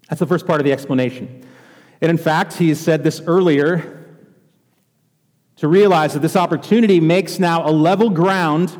That's 0.08 0.20
the 0.20 0.26
first 0.26 0.46
part 0.46 0.60
of 0.60 0.64
the 0.64 0.72
explanation. 0.72 1.46
And 2.00 2.10
in 2.10 2.18
fact, 2.18 2.54
he 2.54 2.68
has 2.68 2.80
said 2.80 3.02
this 3.02 3.20
earlier 3.26 4.04
to 5.56 5.68
realize 5.68 6.12
that 6.12 6.20
this 6.20 6.36
opportunity 6.36 7.00
makes 7.00 7.38
now 7.38 7.68
a 7.68 7.72
level 7.72 8.10
ground 8.10 8.78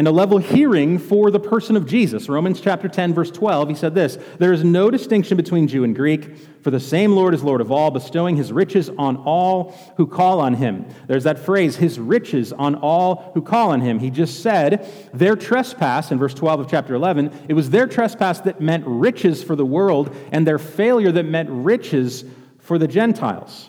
and 0.00 0.08
a 0.08 0.10
level 0.10 0.38
hearing 0.38 0.98
for 0.98 1.30
the 1.30 1.38
person 1.38 1.76
of 1.76 1.84
Jesus. 1.84 2.26
Romans 2.26 2.58
chapter 2.58 2.88
10, 2.88 3.12
verse 3.12 3.30
12, 3.30 3.68
he 3.68 3.74
said 3.74 3.94
this 3.94 4.16
There 4.38 4.50
is 4.50 4.64
no 4.64 4.90
distinction 4.90 5.36
between 5.36 5.68
Jew 5.68 5.84
and 5.84 5.94
Greek, 5.94 6.38
for 6.62 6.70
the 6.70 6.80
same 6.80 7.12
Lord 7.12 7.34
is 7.34 7.42
Lord 7.42 7.60
of 7.60 7.70
all, 7.70 7.90
bestowing 7.90 8.34
his 8.34 8.50
riches 8.50 8.88
on 8.96 9.18
all 9.18 9.72
who 9.98 10.06
call 10.06 10.40
on 10.40 10.54
him. 10.54 10.86
There's 11.06 11.24
that 11.24 11.38
phrase, 11.38 11.76
his 11.76 12.00
riches 12.00 12.50
on 12.50 12.76
all 12.76 13.30
who 13.34 13.42
call 13.42 13.72
on 13.72 13.82
him. 13.82 13.98
He 13.98 14.08
just 14.08 14.42
said 14.42 14.90
their 15.12 15.36
trespass, 15.36 16.10
in 16.10 16.18
verse 16.18 16.32
12 16.32 16.60
of 16.60 16.70
chapter 16.70 16.94
11, 16.94 17.48
it 17.50 17.52
was 17.52 17.68
their 17.68 17.86
trespass 17.86 18.40
that 18.40 18.58
meant 18.58 18.84
riches 18.86 19.44
for 19.44 19.54
the 19.54 19.66
world, 19.66 20.16
and 20.32 20.46
their 20.46 20.58
failure 20.58 21.12
that 21.12 21.24
meant 21.24 21.50
riches 21.50 22.24
for 22.58 22.78
the 22.78 22.88
Gentiles. 22.88 23.68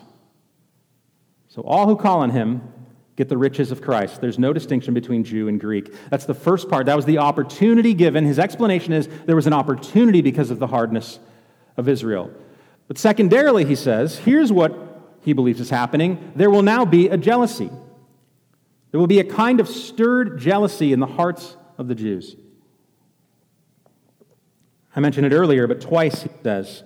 So 1.48 1.60
all 1.60 1.88
who 1.88 1.96
call 1.96 2.20
on 2.20 2.30
him 2.30 2.71
get 3.16 3.28
the 3.28 3.36
riches 3.36 3.70
of 3.70 3.82
Christ. 3.82 4.20
There's 4.20 4.38
no 4.38 4.52
distinction 4.52 4.94
between 4.94 5.24
Jew 5.24 5.48
and 5.48 5.60
Greek. 5.60 5.94
That's 6.10 6.24
the 6.24 6.34
first 6.34 6.68
part. 6.68 6.86
That 6.86 6.96
was 6.96 7.04
the 7.04 7.18
opportunity 7.18 7.94
given. 7.94 8.24
His 8.24 8.38
explanation 8.38 8.92
is 8.92 9.08
there 9.26 9.36
was 9.36 9.46
an 9.46 9.52
opportunity 9.52 10.22
because 10.22 10.50
of 10.50 10.58
the 10.58 10.66
hardness 10.66 11.18
of 11.76 11.88
Israel. 11.88 12.30
But 12.88 12.98
secondarily, 12.98 13.64
he 13.64 13.74
says, 13.74 14.18
here's 14.18 14.50
what 14.50 15.18
he 15.22 15.32
believes 15.32 15.60
is 15.60 15.70
happening 15.70 16.32
there 16.36 16.50
will 16.50 16.62
now 16.62 16.84
be 16.84 17.08
a 17.08 17.16
jealousy. 17.16 17.70
There 18.90 19.00
will 19.00 19.06
be 19.06 19.20
a 19.20 19.24
kind 19.24 19.60
of 19.60 19.68
stirred 19.68 20.38
jealousy 20.38 20.92
in 20.92 21.00
the 21.00 21.06
hearts 21.06 21.56
of 21.78 21.88
the 21.88 21.94
Jews. 21.94 22.36
I 24.94 25.00
mentioned 25.00 25.26
it 25.26 25.32
earlier, 25.32 25.66
but 25.66 25.80
twice 25.80 26.22
he 26.22 26.30
says 26.42 26.82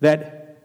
that 0.00 0.56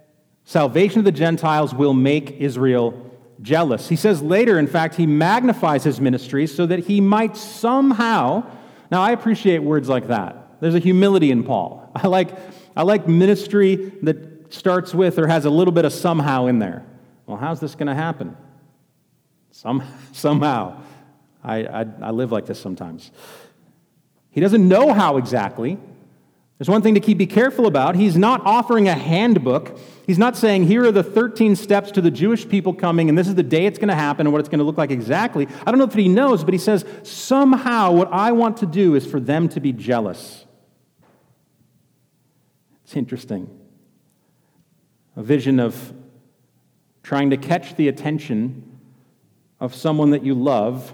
salvation 0.44 1.00
of 1.00 1.06
the 1.06 1.12
Gentiles 1.12 1.74
will 1.74 1.96
make 1.96 2.32
Israel 2.32 3.13
jealous. 3.44 3.90
He 3.90 3.96
says 3.96 4.22
later, 4.22 4.58
in 4.58 4.68
fact, 4.68 4.96
he 4.96 5.06
magnifies 5.06 5.84
his 5.84 6.02
ministry 6.02 6.48
so 6.48 6.66
that 6.66 6.80
he 6.80 7.02
might 7.02 7.38
somehow. 7.38 8.50
Now, 8.90 9.02
I 9.02 9.12
appreciate 9.12 9.60
words 9.60 9.88
like 9.90 10.08
that. 10.08 10.60
There's 10.62 10.76
a 10.76 10.80
humility 10.80 11.30
in 11.30 11.44
Paul. 11.44 11.92
I 11.96 12.08
like, 12.08 12.36
I 12.76 12.84
like 12.84 13.08
ministry 13.08 13.92
that 14.02 14.52
starts 14.52 14.96
with 14.96 15.20
or 15.20 15.28
has 15.28 15.46
a 15.46 15.50
little 15.50 15.74
bit 15.74 15.86
of 15.86 15.94
somehow 15.94 16.48
in 16.48 16.60
there. 16.60 16.86
Well, 17.28 17.38
how's 17.38 17.60
this 17.60 17.76
going 17.76 17.88
to 17.88 17.96
happen? 17.96 18.36
Some, 19.52 19.84
somehow. 20.14 20.82
I, 21.44 21.66
I, 21.66 21.86
I 22.02 22.12
live 22.12 22.32
like 22.32 22.46
this 22.46 22.60
sometimes. 22.60 23.12
He 24.32 24.42
doesn't 24.42 24.68
know 24.68 24.94
how 24.94 25.18
exactly, 25.18 25.78
there's 26.64 26.72
one 26.72 26.82
thing 26.82 26.94
to 26.94 27.02
keep 27.02 27.18
be 27.18 27.28
careful 27.28 27.68
about. 27.68 27.98
He's 27.98 28.16
not 28.16 28.40
offering 28.46 28.88
a 28.88 28.94
handbook. 28.94 29.78
He's 30.08 30.18
not 30.18 30.38
saying, 30.38 30.64
here 30.64 30.86
are 30.86 30.94
the 30.94 31.04
13 31.04 31.58
steps 31.58 31.92
to 31.92 32.00
the 32.00 32.10
Jewish 32.10 32.48
people 32.48 32.74
coming, 32.74 33.10
and 33.10 33.18
this 33.18 33.28
is 33.28 33.36
the 33.36 33.44
day 33.44 33.66
it's 33.66 33.78
going 33.78 33.90
to 33.90 33.96
happen 33.96 34.26
and 34.26 34.32
what 34.32 34.40
it's 34.40 34.48
going 34.48 34.60
to 34.60 34.64
look 34.64 34.78
like 34.78 34.90
exactly. 34.90 35.46
I 35.66 35.72
don't 35.72 35.78
know 35.78 35.84
if 35.84 35.94
he 35.94 36.08
knows, 36.08 36.46
but 36.46 36.54
he 36.54 36.58
says, 36.58 36.86
somehow 37.04 37.92
what 37.92 38.14
I 38.14 38.32
want 38.32 38.56
to 38.60 38.66
do 38.66 38.96
is 38.96 39.06
for 39.06 39.20
them 39.20 39.50
to 39.50 39.60
be 39.60 39.74
jealous. 39.74 40.46
It's 42.86 42.96
interesting. 42.96 43.50
A 45.18 45.22
vision 45.22 45.60
of 45.60 45.94
trying 47.04 47.32
to 47.32 47.36
catch 47.36 47.76
the 47.76 47.90
attention 47.90 48.80
of 49.60 49.76
someone 49.76 50.12
that 50.12 50.24
you 50.24 50.34
love 50.34 50.94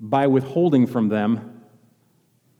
by 0.00 0.26
withholding 0.26 0.88
from 0.88 1.08
them 1.08 1.53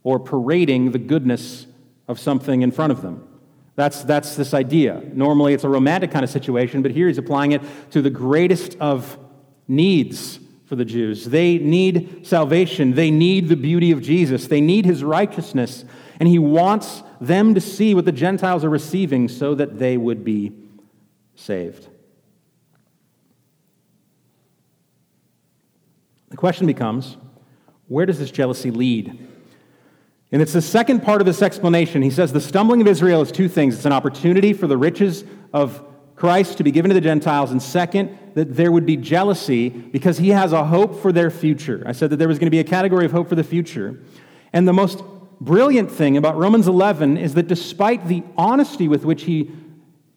or 0.05 0.21
parading 0.21 0.93
the 0.93 0.99
goodness 0.99 1.67
of 2.07 2.21
something 2.21 2.63
in 2.63 2.71
front 2.71 2.93
of 2.93 3.03
them. 3.03 3.27
That's, 3.75 4.05
that's 4.05 4.37
this 4.37 4.55
idea. 4.55 5.03
Normally, 5.13 5.53
it's 5.53 5.65
a 5.65 5.69
romantic 5.69 6.13
kind 6.13 6.23
of 6.23 6.31
situation, 6.31 6.83
but 6.83 6.93
here 6.93 7.09
he's 7.09 7.19
applying 7.19 7.53
it 7.53 7.63
to 7.91 8.01
the 8.01 8.11
greatest 8.11 8.77
of 8.79 9.19
needs 9.67 10.39
for 10.67 10.77
the 10.77 10.85
Jews. 10.85 11.25
They 11.25 11.59
need 11.59 12.27
salvation, 12.27 12.95
they 12.95 13.11
need 13.11 13.49
the 13.49 13.57
beauty 13.57 13.91
of 13.91 14.01
Jesus, 14.01 14.47
they 14.47 14.61
need 14.61 14.85
his 14.85 15.03
righteousness, 15.03 15.85
and 16.21 16.29
he 16.29 16.39
wants 16.39 17.03
them 17.21 17.55
to 17.55 17.61
see 17.61 17.95
what 17.95 18.05
the 18.05 18.13
Gentiles 18.13 18.65
are 18.65 18.71
receiving 18.71 19.29
so 19.29 19.55
that 19.57 19.79
they 19.79 19.97
would 19.97 20.25
be 20.25 20.53
saved. 21.35 21.89
The 26.29 26.37
question 26.37 26.67
becomes 26.67 27.17
where 27.89 28.07
does 28.07 28.19
this 28.19 28.31
jealousy 28.31 28.71
lead? 28.71 29.34
And 30.35 30.43
it's 30.43 30.53
the 30.53 30.61
second 30.61 31.05
part 31.05 31.23
of 31.23 31.27
this 31.27 31.43
explanation. 31.43 32.03
He 32.03 32.11
says 32.11 32.33
the 32.33 32.41
stumbling 32.41 32.81
of 32.81 32.89
Israel 32.89 33.23
is 33.23 33.31
two 33.31 33.49
things 33.49 33.77
it's 33.77 33.85
an 33.85 33.93
opportunity 33.93 34.53
for 34.53 34.67
the 34.67 34.77
riches 34.77 35.23
of 35.53 35.81
Christ 36.17 36.59
to 36.59 36.65
be 36.65 36.73
given 36.73 36.89
to 36.89 36.95
the 36.95 37.01
Gentiles, 37.01 37.53
and 37.53 37.63
second, 37.63 38.19
that 38.35 38.57
there 38.57 38.73
would 38.73 38.85
be 38.85 38.97
jealousy 38.97 39.69
because 39.69 40.19
he 40.19 40.31
has 40.31 40.53
a 40.53 40.65
hope 40.65 41.01
for 41.01 41.13
their 41.13 41.31
future. 41.31 41.85
I 41.87 41.93
said 41.93 42.11
that 42.11 42.17
there 42.17 42.27
was 42.27 42.41
going 42.41 42.49
to 42.49 42.51
be 42.51 42.59
a 42.59 42.65
category 42.65 43.05
of 43.05 43.13
hope 43.13 43.29
for 43.29 43.37
the 43.37 43.45
future. 43.45 44.01
And 44.53 44.67
the 44.67 44.73
most 44.73 45.05
brilliant 45.41 45.89
thing 45.89 46.17
about 46.17 46.37
Romans 46.37 46.67
11 46.67 47.17
is 47.17 47.35
that 47.35 47.47
despite 47.47 48.09
the 48.09 48.25
honesty 48.37 48.89
with 48.89 49.05
which 49.05 49.23
he 49.23 49.53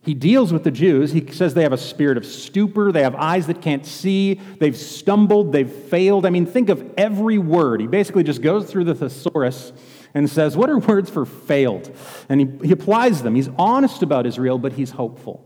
he 0.03 0.13
deals 0.13 0.53
with 0.53 0.63
the 0.63 0.71
Jews. 0.71 1.11
He 1.11 1.29
says 1.33 1.53
they 1.53 1.63
have 1.63 1.73
a 1.73 1.77
spirit 1.77 2.15
of 2.15 2.25
stupor. 2.25 2.93
They 2.93 3.03
have 3.03 3.13
eyes 3.15 3.47
that 3.47 3.61
can't 3.61 3.85
see. 3.85 4.35
They've 4.35 4.77
stumbled. 4.77 5.51
They've 5.51 5.69
failed. 5.69 6.25
I 6.25 6.29
mean, 6.29 6.45
think 6.45 6.69
of 6.69 6.93
every 6.97 7.37
word. 7.37 7.81
He 7.81 7.87
basically 7.87 8.23
just 8.23 8.41
goes 8.41 8.71
through 8.71 8.85
the 8.85 8.95
thesaurus 8.95 9.73
and 10.17 10.29
says, 10.29 10.57
What 10.57 10.69
are 10.69 10.79
words 10.79 11.09
for 11.09 11.25
failed? 11.25 11.95
And 12.27 12.41
he, 12.41 12.67
he 12.67 12.71
applies 12.71 13.21
them. 13.21 13.35
He's 13.35 13.49
honest 13.57 14.01
about 14.01 14.25
Israel, 14.25 14.57
but 14.57 14.73
he's 14.73 14.91
hopeful. 14.91 15.43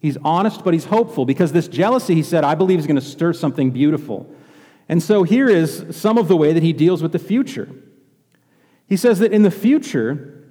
He's 0.00 0.18
honest, 0.24 0.64
but 0.64 0.74
he's 0.74 0.86
hopeful 0.86 1.24
because 1.24 1.52
this 1.52 1.68
jealousy, 1.68 2.14
he 2.14 2.24
said, 2.24 2.42
I 2.42 2.56
believe 2.56 2.80
is 2.80 2.88
going 2.88 2.96
to 2.96 3.00
stir 3.00 3.32
something 3.32 3.70
beautiful. 3.70 4.34
And 4.88 5.00
so 5.00 5.22
here 5.22 5.48
is 5.48 5.86
some 5.92 6.18
of 6.18 6.26
the 6.26 6.36
way 6.36 6.52
that 6.52 6.62
he 6.62 6.72
deals 6.72 7.02
with 7.02 7.12
the 7.12 7.20
future. 7.20 7.68
He 8.88 8.96
says 8.96 9.20
that 9.20 9.32
in 9.32 9.42
the 9.42 9.50
future, 9.50 10.44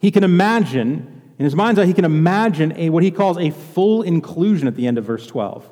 he 0.00 0.10
can 0.10 0.24
imagine, 0.24 1.22
in 1.38 1.44
his 1.44 1.54
mind's 1.54 1.78
eye, 1.78 1.84
he 1.84 1.92
can 1.92 2.06
imagine 2.06 2.72
a, 2.76 2.88
what 2.88 3.02
he 3.02 3.10
calls 3.10 3.36
a 3.36 3.50
full 3.50 4.00
inclusion 4.02 4.66
at 4.66 4.74
the 4.74 4.86
end 4.86 4.96
of 4.96 5.04
verse 5.04 5.26
12. 5.26 5.70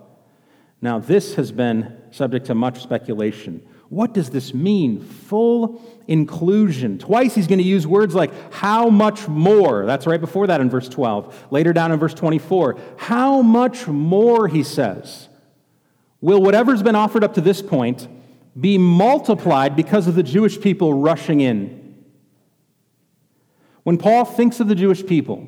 Now, 0.82 0.98
this 0.98 1.36
has 1.36 1.52
been 1.52 1.96
subject 2.10 2.46
to 2.46 2.54
much 2.54 2.82
speculation. 2.82 3.66
What 3.88 4.14
does 4.14 4.30
this 4.30 4.54
mean? 4.54 5.02
Full 5.02 5.82
inclusion. 6.10 6.98
Twice 6.98 7.34
he's 7.34 7.46
going 7.46 7.60
to 7.60 7.64
use 7.64 7.86
words 7.86 8.14
like 8.14 8.30
how 8.52 8.90
much 8.90 9.28
more. 9.28 9.86
That's 9.86 10.06
right 10.06 10.20
before 10.20 10.48
that 10.48 10.60
in 10.60 10.68
verse 10.68 10.88
12. 10.88 11.46
Later 11.50 11.72
down 11.72 11.92
in 11.92 11.98
verse 11.98 12.12
24. 12.12 12.78
How 12.98 13.40
much 13.40 13.86
more, 13.86 14.48
he 14.48 14.62
says, 14.62 15.28
will 16.20 16.42
whatever's 16.42 16.82
been 16.82 16.96
offered 16.96 17.24
up 17.24 17.34
to 17.34 17.40
this 17.40 17.62
point 17.62 18.08
be 18.60 18.76
multiplied 18.76 19.76
because 19.76 20.06
of 20.08 20.16
the 20.16 20.22
Jewish 20.22 20.60
people 20.60 20.92
rushing 20.92 21.40
in? 21.40 22.04
When 23.84 23.96
Paul 23.96 24.24
thinks 24.24 24.60
of 24.60 24.68
the 24.68 24.74
Jewish 24.74 25.06
people, 25.06 25.46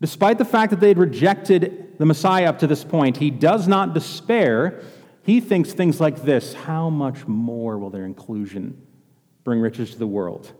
despite 0.00 0.38
the 0.38 0.44
fact 0.44 0.70
that 0.70 0.80
they 0.80 0.88
had 0.88 0.98
rejected 0.98 1.98
the 1.98 2.06
Messiah 2.06 2.46
up 2.46 2.58
to 2.60 2.66
this 2.66 2.82
point, 2.82 3.18
he 3.18 3.30
does 3.30 3.68
not 3.68 3.94
despair 3.94 4.82
he 5.24 5.40
thinks 5.40 5.72
things 5.72 6.00
like 6.00 6.22
this 6.22 6.52
How 6.52 6.90
much 6.90 7.26
more 7.26 7.78
will 7.78 7.88
their 7.88 8.04
inclusion 8.04 8.76
bring 9.44 9.60
riches 9.60 9.92
to 9.92 9.98
the 9.98 10.06
world? 10.06 10.52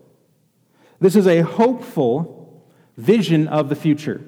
This 0.99 1.15
is 1.15 1.27
a 1.27 1.41
hopeful 1.41 2.63
vision 2.95 3.47
of 3.47 3.69
the 3.69 3.75
future. 3.75 4.23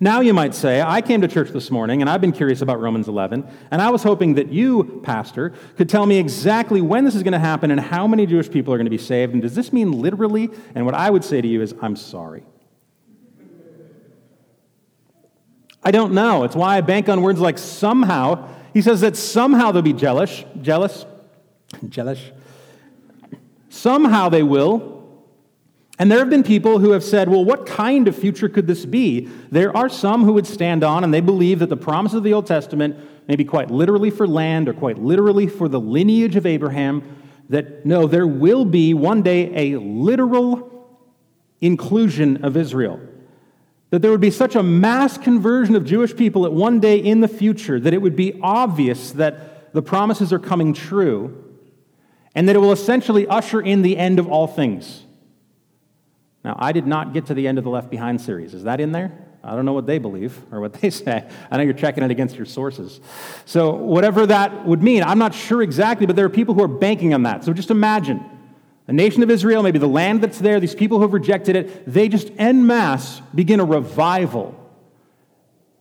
Now, 0.00 0.20
you 0.20 0.34
might 0.34 0.52
say, 0.52 0.82
I 0.82 1.00
came 1.00 1.20
to 1.20 1.28
church 1.28 1.50
this 1.50 1.70
morning 1.70 2.00
and 2.00 2.10
I've 2.10 2.20
been 2.20 2.32
curious 2.32 2.60
about 2.60 2.80
Romans 2.80 3.06
11, 3.06 3.46
and 3.70 3.80
I 3.80 3.90
was 3.90 4.02
hoping 4.02 4.34
that 4.34 4.48
you, 4.48 5.00
Pastor, 5.04 5.52
could 5.76 5.88
tell 5.88 6.06
me 6.06 6.18
exactly 6.18 6.80
when 6.80 7.04
this 7.04 7.14
is 7.14 7.22
going 7.22 7.34
to 7.34 7.38
happen 7.38 7.70
and 7.70 7.78
how 7.78 8.08
many 8.08 8.26
Jewish 8.26 8.50
people 8.50 8.74
are 8.74 8.76
going 8.78 8.86
to 8.86 8.90
be 8.90 8.98
saved. 8.98 9.32
And 9.32 9.40
does 9.40 9.54
this 9.54 9.72
mean 9.72 9.92
literally? 9.92 10.50
And 10.74 10.84
what 10.84 10.96
I 10.96 11.08
would 11.08 11.22
say 11.22 11.40
to 11.40 11.46
you 11.46 11.62
is, 11.62 11.72
I'm 11.80 11.94
sorry. 11.94 12.42
I 15.84 15.92
don't 15.92 16.14
know. 16.14 16.42
It's 16.42 16.56
why 16.56 16.78
I 16.78 16.80
bank 16.80 17.08
on 17.08 17.22
words 17.22 17.38
like 17.38 17.58
somehow 17.58 18.48
he 18.72 18.80
says 18.80 19.02
that 19.02 19.16
somehow 19.16 19.72
they'll 19.72 19.82
be 19.82 19.92
jealous, 19.92 20.44
jealous, 20.60 21.04
jealous. 21.88 22.20
Somehow 23.72 24.28
they 24.28 24.42
will. 24.42 25.02
And 25.98 26.12
there 26.12 26.18
have 26.18 26.28
been 26.28 26.42
people 26.42 26.78
who 26.78 26.90
have 26.90 27.02
said, 27.02 27.30
well, 27.30 27.42
what 27.42 27.64
kind 27.64 28.06
of 28.06 28.14
future 28.14 28.50
could 28.50 28.66
this 28.66 28.84
be? 28.84 29.30
There 29.50 29.74
are 29.74 29.88
some 29.88 30.24
who 30.24 30.34
would 30.34 30.46
stand 30.46 30.84
on 30.84 31.04
and 31.04 31.14
they 31.14 31.22
believe 31.22 31.58
that 31.60 31.70
the 31.70 31.76
promises 31.76 32.18
of 32.18 32.22
the 32.22 32.34
Old 32.34 32.46
Testament 32.46 32.96
may 33.28 33.34
be 33.34 33.46
quite 33.46 33.70
literally 33.70 34.10
for 34.10 34.28
land 34.28 34.68
or 34.68 34.74
quite 34.74 34.98
literally 34.98 35.46
for 35.46 35.68
the 35.68 35.80
lineage 35.80 36.36
of 36.36 36.44
Abraham. 36.44 37.02
That 37.48 37.86
no, 37.86 38.06
there 38.06 38.26
will 38.26 38.66
be 38.66 38.92
one 38.92 39.22
day 39.22 39.72
a 39.72 39.80
literal 39.80 40.86
inclusion 41.62 42.44
of 42.44 42.58
Israel 42.58 43.00
that 43.88 44.02
there 44.02 44.10
would 44.10 44.20
be 44.20 44.30
such 44.30 44.54
a 44.54 44.62
mass 44.62 45.16
conversion 45.16 45.76
of 45.76 45.84
Jewish 45.84 46.14
people 46.14 46.44
at 46.44 46.52
one 46.52 46.78
day 46.80 46.98
in 46.98 47.20
the 47.20 47.28
future 47.28 47.80
that 47.80 47.94
it 47.94 48.02
would 48.02 48.16
be 48.16 48.38
obvious 48.42 49.12
that 49.12 49.72
the 49.72 49.82
promises 49.82 50.32
are 50.32 50.38
coming 50.38 50.74
true 50.74 51.51
and 52.34 52.48
that 52.48 52.56
it 52.56 52.58
will 52.58 52.72
essentially 52.72 53.26
usher 53.26 53.60
in 53.60 53.82
the 53.82 53.96
end 53.96 54.18
of 54.18 54.28
all 54.28 54.46
things. 54.46 55.02
Now, 56.44 56.56
I 56.58 56.72
did 56.72 56.86
not 56.86 57.12
get 57.12 57.26
to 57.26 57.34
the 57.34 57.46
end 57.46 57.58
of 57.58 57.64
the 57.64 57.70
Left 57.70 57.90
Behind 57.90 58.20
series. 58.20 58.54
Is 58.54 58.64
that 58.64 58.80
in 58.80 58.92
there? 58.92 59.12
I 59.44 59.56
don't 59.56 59.64
know 59.64 59.72
what 59.72 59.86
they 59.86 59.98
believe 59.98 60.40
or 60.50 60.60
what 60.60 60.74
they 60.74 60.90
say. 60.90 61.28
I 61.50 61.56
know 61.56 61.62
you're 61.62 61.74
checking 61.74 62.04
it 62.04 62.10
against 62.10 62.36
your 62.36 62.46
sources. 62.46 63.00
So, 63.44 63.74
whatever 63.74 64.26
that 64.26 64.66
would 64.66 64.82
mean, 64.82 65.02
I'm 65.02 65.18
not 65.18 65.34
sure 65.34 65.62
exactly, 65.62 66.06
but 66.06 66.16
there 66.16 66.26
are 66.26 66.30
people 66.30 66.54
who 66.54 66.62
are 66.62 66.68
banking 66.68 67.14
on 67.14 67.24
that. 67.24 67.44
So, 67.44 67.52
just 67.52 67.70
imagine 67.70 68.24
a 68.86 68.92
nation 68.92 69.22
of 69.22 69.30
Israel, 69.30 69.62
maybe 69.62 69.78
the 69.78 69.88
land 69.88 70.22
that's 70.22 70.38
there, 70.38 70.58
these 70.58 70.74
people 70.74 70.98
who 70.98 71.02
have 71.02 71.12
rejected 71.12 71.56
it, 71.56 71.86
they 71.86 72.08
just 72.08 72.30
en 72.38 72.66
masse 72.66 73.20
begin 73.34 73.60
a 73.60 73.64
revival 73.64 74.58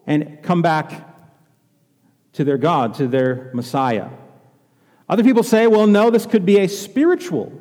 and 0.06 0.42
come 0.44 0.62
back 0.62 1.08
to 2.34 2.44
their 2.44 2.58
God, 2.58 2.96
to 2.96 3.08
their 3.08 3.52
Messiah. 3.54 4.10
Other 5.12 5.24
people 5.24 5.44
say, 5.44 5.68
well, 5.68 5.88
no, 5.88 6.10
this 6.10 6.26
could 6.26 6.46
be 6.46 6.60
a 6.60 6.68
spiritual 6.68 7.52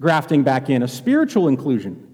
grafting 0.00 0.42
back 0.42 0.68
in, 0.68 0.82
a 0.82 0.88
spiritual 0.88 1.46
inclusion. 1.46 2.08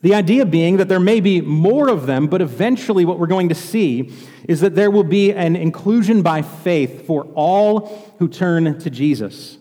The 0.00 0.16
idea 0.16 0.44
being 0.44 0.78
that 0.78 0.88
there 0.88 0.98
may 0.98 1.20
be 1.20 1.40
more 1.40 1.88
of 1.88 2.06
them, 2.06 2.26
but 2.26 2.42
eventually 2.42 3.04
what 3.04 3.20
we're 3.20 3.28
going 3.28 3.50
to 3.50 3.54
see 3.54 4.12
is 4.48 4.60
that 4.62 4.74
there 4.74 4.90
will 4.90 5.04
be 5.04 5.32
an 5.32 5.54
inclusion 5.54 6.22
by 6.22 6.42
faith 6.42 7.06
for 7.06 7.22
all 7.36 8.12
who 8.18 8.26
turn 8.26 8.80
to 8.80 8.90
Jesus. 8.90 9.56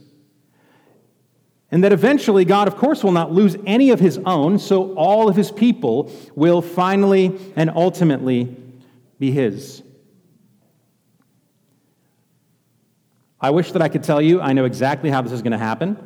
And 1.70 1.84
that 1.84 1.94
eventually 1.94 2.44
God, 2.44 2.68
of 2.68 2.76
course, 2.76 3.04
will 3.04 3.12
not 3.12 3.32
lose 3.32 3.56
any 3.68 3.92
of 3.92 4.00
his 4.00 4.18
own, 4.26 4.58
so 4.58 4.96
all 4.96 5.30
of 5.30 5.36
his 5.36 5.52
people 5.52 6.12
will 6.34 6.64
finally 6.64 7.38
and 7.56 7.70
ultimately 7.70 8.58
be 9.20 9.30
his. 9.30 9.84
I 13.42 13.50
wish 13.50 13.72
that 13.72 13.82
I 13.82 13.90
could 13.90 14.04
tell 14.04 14.22
you 14.22 14.40
I 14.40 14.54
know 14.54 14.66
exactly 14.66 15.10
how 15.10 15.22
this 15.22 15.32
is 15.32 15.42
going 15.42 15.52
to 15.52 15.58
happen. 15.58 15.98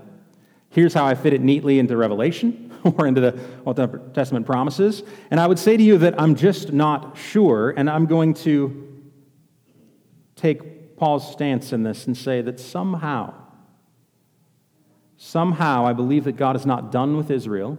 Here's 0.70 0.94
how 0.94 1.06
I 1.06 1.16
fit 1.16 1.34
it 1.34 1.42
neatly 1.42 1.80
into 1.80 1.98
Revelation 1.98 2.74
or 2.98 3.08
into 3.08 3.22
the 3.22 3.40
Old 3.66 3.78
Testament 4.14 4.46
promises. 4.46 5.04
And 5.32 5.40
I 5.40 5.48
would 5.48 5.60
say 5.60 5.78
to 5.78 5.84
you 5.84 5.98
that 6.00 6.20
I'm 6.20 6.36
just 6.36 6.72
not 6.72 7.18
sure, 7.18 7.74
and 7.76 7.90
I'm 7.90 8.06
going 8.06 8.34
to 8.36 9.04
take 10.36 10.98
Paul's 10.98 11.30
stance 11.32 11.74
in 11.74 11.84
this 11.84 12.08
and 12.08 12.16
say 12.16 12.42
that 12.42 12.60
somehow, 12.60 13.34
somehow 15.18 15.86
I 15.86 15.94
believe 15.94 16.24
that 16.24 16.38
God 16.38 16.56
is 16.56 16.66
not 16.66 16.92
done 16.92 17.18
with 17.18 17.32
Israel 17.32 17.78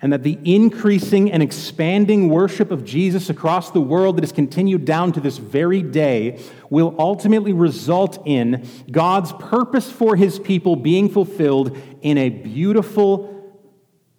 and 0.00 0.12
that 0.12 0.22
the 0.22 0.38
increasing 0.44 1.32
and 1.32 1.42
expanding 1.42 2.28
worship 2.28 2.70
of 2.70 2.84
Jesus 2.84 3.30
across 3.30 3.72
the 3.72 3.80
world 3.80 4.16
that 4.16 4.22
has 4.22 4.30
continued 4.30 4.84
down 4.84 5.12
to 5.12 5.20
this 5.20 5.38
very 5.38 5.82
day 5.82 6.40
will 6.70 6.94
ultimately 6.98 7.52
result 7.52 8.22
in 8.24 8.66
God's 8.90 9.32
purpose 9.32 9.90
for 9.90 10.14
his 10.14 10.38
people 10.38 10.76
being 10.76 11.08
fulfilled 11.08 11.76
in 12.00 12.16
a 12.16 12.28
beautiful, 12.28 13.58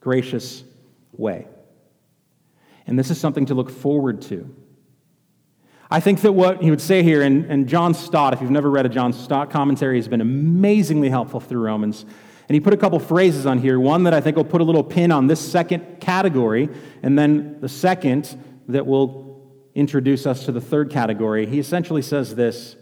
gracious 0.02 0.64
way. 1.14 1.48
And 2.86 3.00
this 3.00 3.10
is 3.10 3.20
something 3.20 3.46
to 3.46 3.54
look 3.54 3.70
forward 3.70 4.22
to. 4.24 4.54
I 5.92 6.02
think 6.02 6.22
that 6.22 6.34
what 6.34 6.62
he 6.62 6.70
would 6.70 6.82
say 6.82 7.04
here, 7.04 7.22
and, 7.22 7.46
and 7.46 7.68
John 7.68 7.94
Stott, 7.94 8.34
if 8.34 8.42
you've 8.42 8.52
never 8.52 8.70
read 8.70 8.86
a 8.86 8.90
John 8.90 9.14
Stott 9.14 9.50
commentary, 9.50 9.98
has 9.98 10.08
been 10.08 10.22
amazingly 10.22 11.10
helpful 11.10 11.40
through 11.40 11.62
Romans. 11.62 12.06
And 12.50 12.56
he 12.56 12.60
put 12.60 12.74
a 12.74 12.78
couple 12.78 12.98
phrases 13.00 13.46
on 13.46 13.60
here. 13.60 13.80
One 13.80 14.04
that 14.04 14.14
I 14.14 14.22
think 14.22 14.36
will 14.36 14.44
put 14.44 14.60
a 14.60 14.64
little 14.64 14.84
pin 14.84 15.12
on 15.12 15.28
this 15.28 15.40
second 15.40 16.02
category, 16.02 16.68
and 17.04 17.18
then 17.18 17.62
the 17.62 17.70
second 17.70 18.36
that 18.68 18.88
will 18.88 19.48
introduce 19.76 20.26
us 20.26 20.46
to 20.46 20.52
the 20.52 20.60
third 20.60 20.90
category. 20.90 21.46
He 21.46 21.60
essentially 21.60 22.02
says 22.02 22.36
this 22.36 22.76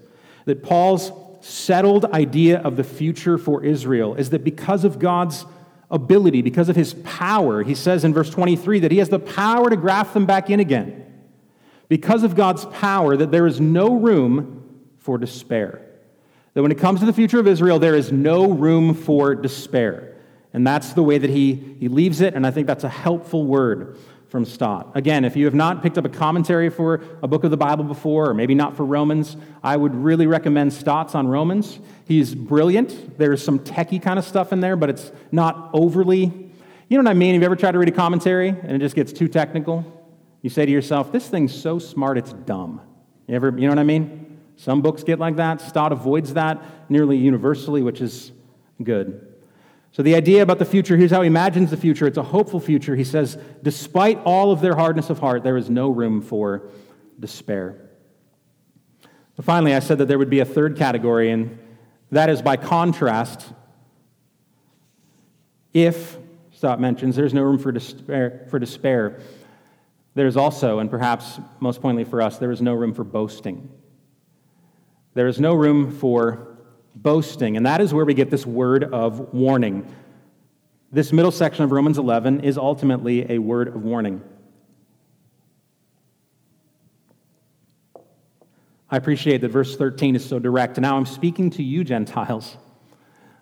that 0.45 0.63
Paul's 0.63 1.12
settled 1.41 2.06
idea 2.06 2.60
of 2.60 2.77
the 2.77 2.84
future 2.84 3.38
for 3.38 3.63
Israel 3.63 4.15
is 4.15 4.30
that 4.30 4.45
because 4.45 4.86
of 4.86 4.99
God's 4.99 5.45
ability, 5.91 6.41
because 6.41 6.69
of 6.69 6.77
his 6.77 6.93
power, 7.03 7.62
he 7.62 7.75
says 7.75 8.06
in 8.06 8.13
verse 8.13 8.30
23 8.30 8.80
that 8.80 8.91
he 8.91 8.99
has 8.99 9.10
the 9.10 9.19
power 9.19 9.69
to 9.69 9.75
graft 9.75 10.13
them 10.13 10.25
back 10.25 10.49
in 10.49 10.62
again. 10.62 11.03
Because 11.89 12.23
of 12.23 12.36
God's 12.36 12.65
power, 12.65 13.17
that 13.17 13.32
there 13.32 13.45
is 13.45 13.60
no 13.60 13.97
room 13.97 14.86
for 14.97 15.17
despair 15.17 15.87
that 16.57 16.63
when 16.63 16.71
it 16.71 16.79
comes 16.79 17.01
to 17.01 17.05
the 17.05 17.13
future 17.13 17.39
of 17.39 17.45
Israel, 17.45 17.77
there 17.77 17.93
is 17.93 18.11
no 18.11 18.49
room 18.49 18.95
for 18.95 19.35
despair. 19.35 20.15
And 20.53 20.65
that's 20.65 20.93
the 20.93 21.03
way 21.03 21.19
that 21.19 21.29
he, 21.29 21.53
he 21.79 21.87
leaves 21.87 22.19
it, 22.19 22.33
and 22.33 22.47
I 22.47 22.49
think 22.49 22.65
that's 22.65 22.83
a 22.83 22.89
helpful 22.89 23.45
word 23.45 23.99
from 24.29 24.43
Stott. 24.43 24.91
Again, 24.95 25.23
if 25.23 25.35
you 25.35 25.45
have 25.45 25.53
not 25.53 25.83
picked 25.83 25.99
up 25.99 26.05
a 26.05 26.09
commentary 26.09 26.71
for 26.71 27.03
a 27.21 27.27
book 27.27 27.43
of 27.43 27.51
the 27.51 27.57
Bible 27.57 27.83
before, 27.83 28.31
or 28.31 28.33
maybe 28.33 28.55
not 28.55 28.75
for 28.75 28.85
Romans, 28.85 29.37
I 29.61 29.77
would 29.77 29.93
really 29.93 30.25
recommend 30.25 30.73
Stott's 30.73 31.13
on 31.13 31.27
Romans. 31.27 31.77
He's 32.07 32.33
brilliant. 32.33 33.19
There's 33.19 33.43
some 33.43 33.59
techie 33.59 34.01
kind 34.01 34.17
of 34.17 34.25
stuff 34.25 34.51
in 34.51 34.59
there, 34.59 34.75
but 34.75 34.89
it's 34.89 35.11
not 35.31 35.69
overly. 35.73 36.23
You 36.89 36.97
know 36.97 37.03
what 37.03 37.11
I 37.11 37.13
mean? 37.13 37.35
Have 37.35 37.43
you 37.43 37.45
ever 37.45 37.55
tried 37.55 37.73
to 37.73 37.77
read 37.77 37.89
a 37.89 37.91
commentary 37.91 38.49
and 38.49 38.71
it 38.71 38.79
just 38.79 38.95
gets 38.95 39.13
too 39.13 39.27
technical? 39.27 39.85
You 40.41 40.49
say 40.49 40.65
to 40.65 40.71
yourself, 40.71 41.11
this 41.11 41.27
thing's 41.27 41.53
so 41.53 41.77
smart, 41.77 42.17
it's 42.17 42.33
dumb. 42.33 42.81
You 43.27 43.35
ever, 43.35 43.49
you 43.49 43.67
know 43.67 43.73
what 43.73 43.77
I 43.77 43.83
mean? 43.83 44.26
Some 44.57 44.81
books 44.81 45.03
get 45.03 45.19
like 45.19 45.37
that. 45.37 45.61
Stott 45.61 45.91
avoids 45.91 46.33
that 46.33 46.61
nearly 46.89 47.15
universally, 47.15 47.83
which 47.83 48.01
is 48.01 48.31
good. 48.83 49.35
So, 49.91 50.03
the 50.03 50.15
idea 50.15 50.41
about 50.41 50.59
the 50.59 50.65
future 50.65 50.97
here's 50.97 51.11
how 51.11 51.21
he 51.21 51.27
imagines 51.27 51.69
the 51.71 51.77
future. 51.77 52.05
It's 52.05 52.17
a 52.17 52.23
hopeful 52.23 52.59
future. 52.59 52.95
He 52.95 53.03
says, 53.03 53.37
despite 53.63 54.19
all 54.25 54.51
of 54.51 54.59
their 54.61 54.75
hardness 54.75 55.09
of 55.09 55.19
heart, 55.19 55.43
there 55.43 55.57
is 55.57 55.69
no 55.69 55.89
room 55.89 56.21
for 56.21 56.69
despair. 57.19 57.89
But 59.35 59.45
finally, 59.45 59.73
I 59.73 59.79
said 59.79 59.99
that 59.99 60.07
there 60.07 60.17
would 60.17 60.29
be 60.29 60.39
a 60.39 60.45
third 60.45 60.77
category, 60.77 61.29
and 61.29 61.57
that 62.11 62.29
is 62.29 62.41
by 62.41 62.57
contrast, 62.57 63.53
if, 65.73 66.17
Stott 66.51 66.81
mentions, 66.81 67.15
there's 67.15 67.33
no 67.33 67.43
room 67.43 67.59
for 67.59 67.71
despair, 67.71 68.47
for 68.49 68.57
despair, 68.57 69.19
there's 70.15 70.35
also, 70.35 70.79
and 70.79 70.89
perhaps 70.89 71.39
most 71.59 71.81
pointedly 71.81 72.03
for 72.03 72.21
us, 72.23 72.39
there 72.39 72.49
is 72.49 72.61
no 72.61 72.73
room 72.73 72.93
for 72.93 73.03
boasting. 73.03 73.69
There 75.17 75.27
is 75.27 75.39
no 75.39 75.56
room 75.56 75.89
for 75.89 76.47
boasting, 76.95 77.58
and 77.58 77.65
that 77.65 77.82
is 77.82 77.91
where 77.91 78.06
we 78.06 78.13
get 78.13 78.30
this 78.30 78.45
word 78.45 78.84
of 78.84 79.34
warning. 79.34 79.91
This 80.91 81.12
middle 81.12 81.32
section 81.32 81.63
of 81.63 81.71
Romans 81.71 81.97
11 81.97 82.41
is 82.41 82.56
ultimately 82.56 83.32
a 83.32 83.39
word 83.39 83.69
of 83.69 83.82
warning. 83.82 84.21
I 88.91 88.97
appreciate 88.97 89.41
that 89.41 89.49
verse 89.49 89.75
13 89.75 90.15
is 90.15 90.23
so 90.23 90.38
direct. 90.38 90.77
Now 90.77 90.97
I'm 90.97 91.08
speaking 91.08 91.49
to 91.49 91.63
you, 91.63 91.84
Gentiles. 91.84 92.56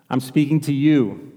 I'm 0.08 0.20
speaking 0.20 0.62
to 0.62 0.72
you. 0.72 1.30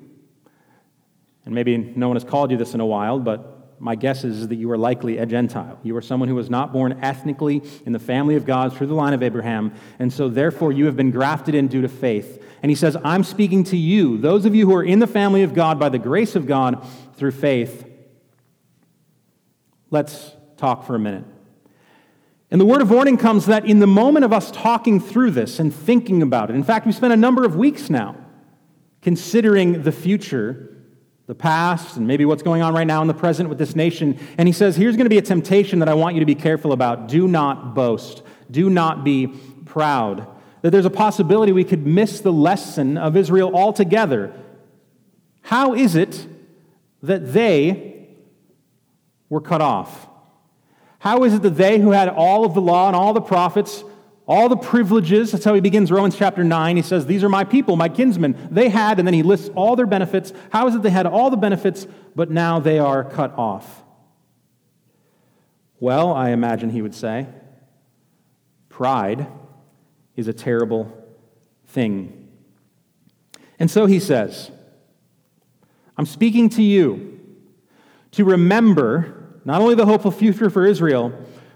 And 1.44 1.54
maybe 1.54 1.78
no 1.78 2.08
one 2.08 2.16
has 2.16 2.24
called 2.24 2.50
you 2.50 2.56
this 2.56 2.74
in 2.74 2.80
a 2.80 2.86
while, 2.86 3.20
but 3.20 3.59
my 3.80 3.96
guess 3.96 4.24
is 4.24 4.48
that 4.50 4.56
you 4.56 4.70
are 4.72 4.78
likely 4.78 5.18
a 5.18 5.26
Gentile. 5.26 5.80
You 5.84 5.96
are 5.96 6.02
someone 6.02 6.30
who 6.30 6.36
was 6.36 6.50
not 6.50 6.74
born 6.74 7.00
ethnically 7.02 7.62
in 7.86 7.94
the 7.94 8.00
family 8.00 8.36
of 8.36 8.46
God 8.46 8.76
through 8.76 8.88
the 8.88 8.94
line 8.94 9.14
of 9.14 9.24
Abraham, 9.24 9.74
and 10.00 10.12
so 10.12 10.30
therefore 10.30 10.72
you 10.72 10.86
have 10.86 10.96
been 10.96 11.12
grafted 11.12 11.56
in 11.56 11.68
due 11.68 11.82
to 11.82 11.88
faith. 11.88 12.44
And 12.62 12.70
he 12.70 12.76
says, 12.76 12.98
I'm 13.04 13.24
speaking 13.24 13.64
to 13.66 13.78
you, 13.78 14.18
those 14.18 14.46
of 14.46 14.54
you 14.54 14.68
who 14.68 14.76
are 14.76 14.84
in 14.84 15.00
the 15.00 15.08
family 15.08 15.44
of 15.44 15.54
God 15.54 15.80
by 15.80 15.90
the 15.90 15.98
grace 15.98 16.36
of 16.36 16.46
God 16.46 16.86
through 17.16 17.32
faith. 17.32 17.86
Let's 19.90 20.34
talk 20.58 20.86
for 20.86 20.96
a 20.96 21.00
minute. 21.00 21.24
And 22.52 22.60
the 22.60 22.66
word 22.66 22.82
of 22.82 22.90
warning 22.90 23.18
comes 23.18 23.46
that 23.46 23.66
in 23.66 23.80
the 23.80 23.88
moment 23.88 24.26
of 24.26 24.34
us 24.34 24.52
talking 24.52 25.00
through 25.00 25.32
this 25.32 25.60
and 25.60 25.74
thinking 25.74 26.22
about 26.22 26.50
it, 26.50 26.56
in 26.56 26.64
fact, 26.64 26.86
we 26.86 26.92
spent 26.92 27.14
a 27.14 27.18
number 27.18 27.46
of 27.46 27.56
weeks 27.56 27.90
now 27.90 28.16
considering 29.02 29.84
the 29.84 29.92
future 29.92 30.79
the 31.30 31.36
past 31.36 31.96
and 31.96 32.08
maybe 32.08 32.26
what's 32.26 32.42
going 32.42 32.64
on 32.64 32.74
right 32.74 32.88
now 32.88 33.04
in 33.04 33.08
the 33.08 33.14
present 33.14 33.50
with 33.50 33.60
this 33.60 33.76
nation. 33.76 34.18
And 34.40 34.48
he 34.48 34.52
says, 34.52 34.76
Here's 34.76 34.96
going 34.96 35.06
to 35.06 35.12
be 35.12 35.20
a 35.20 35.22
temptation 35.22 35.78
that 35.78 35.88
I 35.88 35.94
want 35.94 36.16
you 36.16 36.22
to 36.22 36.26
be 36.26 36.34
careful 36.34 36.72
about. 36.72 37.08
Do 37.08 37.28
not 37.28 37.76
boast, 37.76 38.24
do 38.50 38.68
not 38.68 39.04
be 39.04 39.28
proud. 39.28 40.26
That 40.64 40.72
there's 40.72 40.88
a 40.88 40.90
possibility 40.90 41.52
we 41.52 41.64
could 41.64 41.86
miss 41.86 42.20
the 42.20 42.34
lesson 42.34 42.98
of 42.98 43.16
Israel 43.16 43.56
altogether. 43.56 44.34
How 45.44 45.76
is 45.76 45.96
it 45.96 46.26
that 47.04 47.32
they 47.32 48.08
were 49.30 49.40
cut 49.40 49.62
off? 49.62 50.08
How 50.98 51.24
is 51.26 51.36
it 51.36 51.44
that 51.44 51.58
they 51.58 51.78
who 51.78 51.92
had 51.92 52.10
all 52.10 52.44
of 52.44 52.56
the 52.56 52.62
law 52.62 52.88
and 52.88 52.96
all 52.96 53.14
the 53.14 53.22
prophets 53.22 53.84
all 54.30 54.48
the 54.48 54.56
privileges. 54.56 55.32
That's 55.32 55.44
how 55.44 55.56
he 55.56 55.60
begins 55.60 55.92
Romans 55.92 56.16
chapter 56.16 56.44
9. 56.44 56.76
He 56.76 56.84
says, 56.84 57.08
These 57.08 57.24
are 57.24 57.30
my 57.30 57.44
people, 57.44 57.76
my 57.76 57.90
kinsmen. 57.90 58.38
They 58.52 58.70
had, 58.70 59.00
and 59.00 59.08
then 59.08 59.16
he 59.16 59.24
lists 59.24 59.50
all 59.56 59.76
their 59.76 59.88
benefits. 59.88 60.32
How 60.52 60.68
is 60.68 60.76
it 60.76 60.84
they 60.84 60.92
had 60.92 61.08
all 61.08 61.32
the 61.32 61.38
benefits, 61.38 61.88
but 62.16 62.30
now 62.30 62.60
they 62.60 62.78
are 62.78 63.04
cut 63.04 63.36
off? 63.38 63.84
Well, 65.80 66.14
I 66.14 66.30
imagine 66.30 66.70
he 66.70 66.84
would 66.84 66.94
say, 66.94 67.26
pride 68.70 69.26
is 70.16 70.28
a 70.28 70.34
terrible 70.34 70.96
thing. 71.66 72.30
And 73.58 73.72
so 73.72 73.88
he 73.88 74.00
says, 74.00 74.52
I'm 75.98 76.06
speaking 76.06 76.50
to 76.50 76.62
you 76.62 77.20
to 78.12 78.24
remember 78.24 79.40
not 79.44 79.60
only 79.62 79.74
the 79.74 79.88
hopeful 79.88 80.12
future 80.12 80.52
for 80.52 80.68
Israel, 80.68 81.14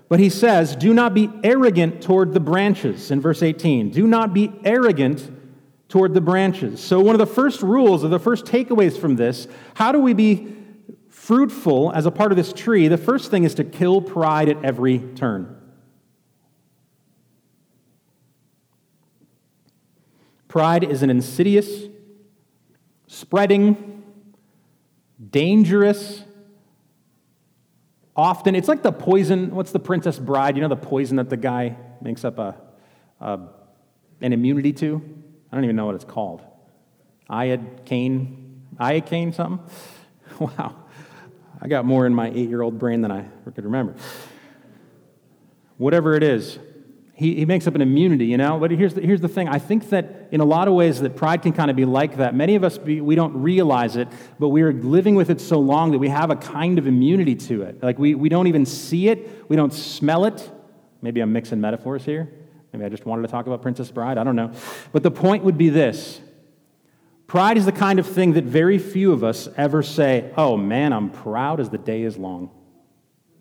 but 0.09 0.19
he 0.19 0.29
says, 0.29 0.75
Do 0.75 0.93
not 0.93 1.13
be 1.13 1.29
arrogant 1.43 2.01
toward 2.01 2.33
the 2.33 2.39
branches 2.39 3.11
in 3.11 3.21
verse 3.21 3.41
18. 3.41 3.89
Do 3.89 4.05
not 4.07 4.33
be 4.33 4.51
arrogant 4.63 5.31
toward 5.89 6.13
the 6.13 6.21
branches. 6.21 6.83
So, 6.83 6.99
one 6.99 7.15
of 7.15 7.19
the 7.19 7.25
first 7.27 7.61
rules 7.61 8.03
or 8.03 8.07
the 8.07 8.19
first 8.19 8.45
takeaways 8.45 8.97
from 8.97 9.15
this 9.15 9.47
how 9.75 9.91
do 9.91 9.99
we 9.99 10.13
be 10.13 10.55
fruitful 11.09 11.91
as 11.93 12.05
a 12.05 12.11
part 12.11 12.31
of 12.31 12.35
this 12.35 12.51
tree? 12.51 12.87
The 12.87 12.97
first 12.97 13.31
thing 13.31 13.43
is 13.43 13.55
to 13.55 13.63
kill 13.63 14.01
pride 14.01 14.49
at 14.49 14.63
every 14.63 14.99
turn. 15.15 15.55
Pride 20.47 20.83
is 20.83 21.01
an 21.01 21.09
insidious, 21.09 21.67
spreading, 23.07 24.03
dangerous, 25.31 26.23
often, 28.15 28.55
it's 28.55 28.67
like 28.67 28.83
the 28.83 28.91
poison. 28.91 29.55
What's 29.55 29.71
the 29.71 29.79
Princess 29.79 30.19
Bride? 30.19 30.55
You 30.55 30.61
know 30.61 30.67
the 30.67 30.75
poison 30.75 31.17
that 31.17 31.29
the 31.29 31.37
guy 31.37 31.75
makes 32.01 32.23
up 32.23 32.37
a, 32.39 32.55
a 33.19 33.39
an 34.21 34.33
immunity 34.33 34.73
to? 34.73 35.01
I 35.51 35.55
don't 35.55 35.63
even 35.63 35.75
know 35.75 35.85
what 35.85 35.95
it's 35.95 36.05
called. 36.05 36.41
Iocane, 37.29 38.59
iocane 38.79 39.33
something? 39.33 39.65
Wow. 40.39 40.75
I 41.61 41.67
got 41.67 41.85
more 41.85 42.07
in 42.07 42.15
my 42.15 42.29
eight 42.29 42.49
year 42.49 42.63
old 42.63 42.79
brain 42.79 43.01
than 43.01 43.11
I 43.11 43.25
could 43.53 43.63
remember. 43.63 43.95
Whatever 45.77 46.15
it 46.15 46.23
is, 46.23 46.57
he, 47.15 47.35
he 47.35 47.45
makes 47.45 47.67
up 47.67 47.75
an 47.75 47.81
immunity, 47.81 48.25
you 48.25 48.37
know? 48.37 48.59
But 48.59 48.71
here's 48.71 48.95
the, 48.95 49.01
here's 49.01 49.21
the 49.21 49.27
thing. 49.27 49.47
I 49.47 49.59
think 49.59 49.89
that 49.89 50.29
in 50.31 50.41
a 50.41 50.45
lot 50.45 50.67
of 50.67 50.73
ways 50.73 50.99
that 51.01 51.15
pride 51.15 51.43
can 51.43 51.53
kind 51.53 51.69
of 51.69 51.77
be 51.77 51.85
like 51.85 52.17
that. 52.17 52.33
Many 52.33 52.55
of 52.55 52.63
us, 52.63 52.79
be, 52.79 53.01
we 53.01 53.13
don't 53.13 53.35
realize 53.35 53.95
it, 53.95 54.07
but 54.39 54.49
we 54.49 54.63
are 54.63 54.73
living 54.73 55.13
with 55.13 55.29
it 55.29 55.39
so 55.39 55.59
long 55.59 55.91
that 55.91 55.99
we 55.99 56.09
have 56.09 56.31
a 56.31 56.35
kind 56.35 56.79
of 56.79 56.87
immunity 56.87 57.35
to 57.35 57.61
it. 57.61 57.83
Like 57.83 57.99
we, 57.99 58.15
we 58.15 58.29
don't 58.29 58.47
even 58.47 58.65
see 58.65 59.09
it. 59.09 59.47
We 59.47 59.55
don't 59.55 59.73
smell 59.73 60.25
it. 60.25 60.51
Maybe 61.03 61.21
I'm 61.21 61.31
mixing 61.31 61.61
metaphors 61.61 62.03
here. 62.03 62.33
Maybe 62.71 62.85
I 62.85 62.89
just 62.89 63.05
wanted 63.05 63.21
to 63.21 63.27
talk 63.27 63.45
about 63.45 63.61
Princess 63.61 63.91
Bride. 63.91 64.17
I 64.17 64.23
don't 64.23 64.35
know. 64.35 64.51
But 64.91 65.03
the 65.03 65.11
point 65.11 65.43
would 65.43 65.57
be 65.57 65.69
this. 65.69 66.19
Pride 67.27 67.57
is 67.57 67.65
the 67.65 67.71
kind 67.71 67.99
of 67.99 68.07
thing 68.07 68.33
that 68.33 68.45
very 68.45 68.79
few 68.79 69.11
of 69.11 69.23
us 69.23 69.47
ever 69.55 69.83
say, 69.83 70.31
oh 70.35 70.57
man, 70.57 70.91
I'm 70.91 71.11
proud 71.11 71.59
as 71.59 71.69
the 71.69 71.77
day 71.77 72.01
is 72.01 72.17
long. 72.17 72.49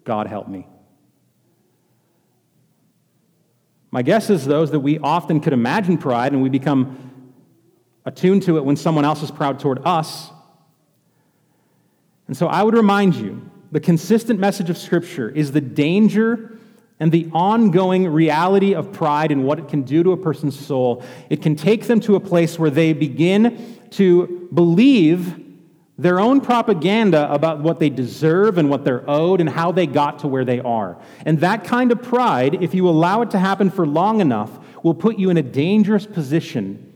God 0.04 0.26
help 0.26 0.46
me. 0.46 0.66
My 3.92 4.00
guess 4.00 4.30
is, 4.30 4.46
though, 4.46 4.62
is 4.62 4.70
that 4.70 4.80
we 4.80 4.98
often 4.98 5.38
could 5.38 5.52
imagine 5.52 5.98
pride 5.98 6.32
and 6.32 6.42
we 6.42 6.48
become 6.48 7.10
attuned 8.06 8.42
to 8.44 8.56
it 8.56 8.64
when 8.64 8.74
someone 8.74 9.04
else 9.04 9.22
is 9.22 9.30
proud 9.30 9.60
toward 9.60 9.80
us. 9.84 10.30
And 12.26 12.36
so 12.36 12.46
I 12.46 12.62
would 12.62 12.74
remind 12.74 13.14
you 13.14 13.50
the 13.70 13.80
consistent 13.80 14.40
message 14.40 14.70
of 14.70 14.78
Scripture 14.78 15.28
is 15.28 15.52
the 15.52 15.60
danger 15.60 16.58
and 16.98 17.12
the 17.12 17.28
ongoing 17.32 18.08
reality 18.08 18.74
of 18.74 18.92
pride 18.92 19.30
and 19.30 19.44
what 19.44 19.58
it 19.58 19.68
can 19.68 19.82
do 19.82 20.02
to 20.02 20.12
a 20.12 20.16
person's 20.16 20.58
soul. 20.58 21.04
It 21.28 21.42
can 21.42 21.54
take 21.54 21.86
them 21.86 22.00
to 22.00 22.16
a 22.16 22.20
place 22.20 22.58
where 22.58 22.70
they 22.70 22.94
begin 22.94 23.78
to 23.90 24.48
believe 24.54 25.38
their 26.02 26.18
own 26.18 26.40
propaganda 26.40 27.32
about 27.32 27.60
what 27.60 27.78
they 27.78 27.88
deserve 27.88 28.58
and 28.58 28.68
what 28.68 28.84
they're 28.84 29.08
owed 29.08 29.40
and 29.40 29.48
how 29.48 29.70
they 29.70 29.86
got 29.86 30.18
to 30.20 30.28
where 30.28 30.44
they 30.44 30.60
are. 30.60 30.98
And 31.24 31.38
that 31.40 31.64
kind 31.64 31.92
of 31.92 32.02
pride, 32.02 32.62
if 32.62 32.74
you 32.74 32.88
allow 32.88 33.22
it 33.22 33.30
to 33.30 33.38
happen 33.38 33.70
for 33.70 33.86
long 33.86 34.20
enough, 34.20 34.50
will 34.82 34.94
put 34.94 35.18
you 35.18 35.30
in 35.30 35.36
a 35.36 35.42
dangerous 35.42 36.04
position 36.04 36.92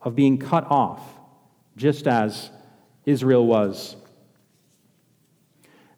of 0.00 0.16
being 0.16 0.36
cut 0.36 0.68
off, 0.68 1.00
just 1.76 2.08
as 2.08 2.50
Israel 3.04 3.46
was. 3.46 3.94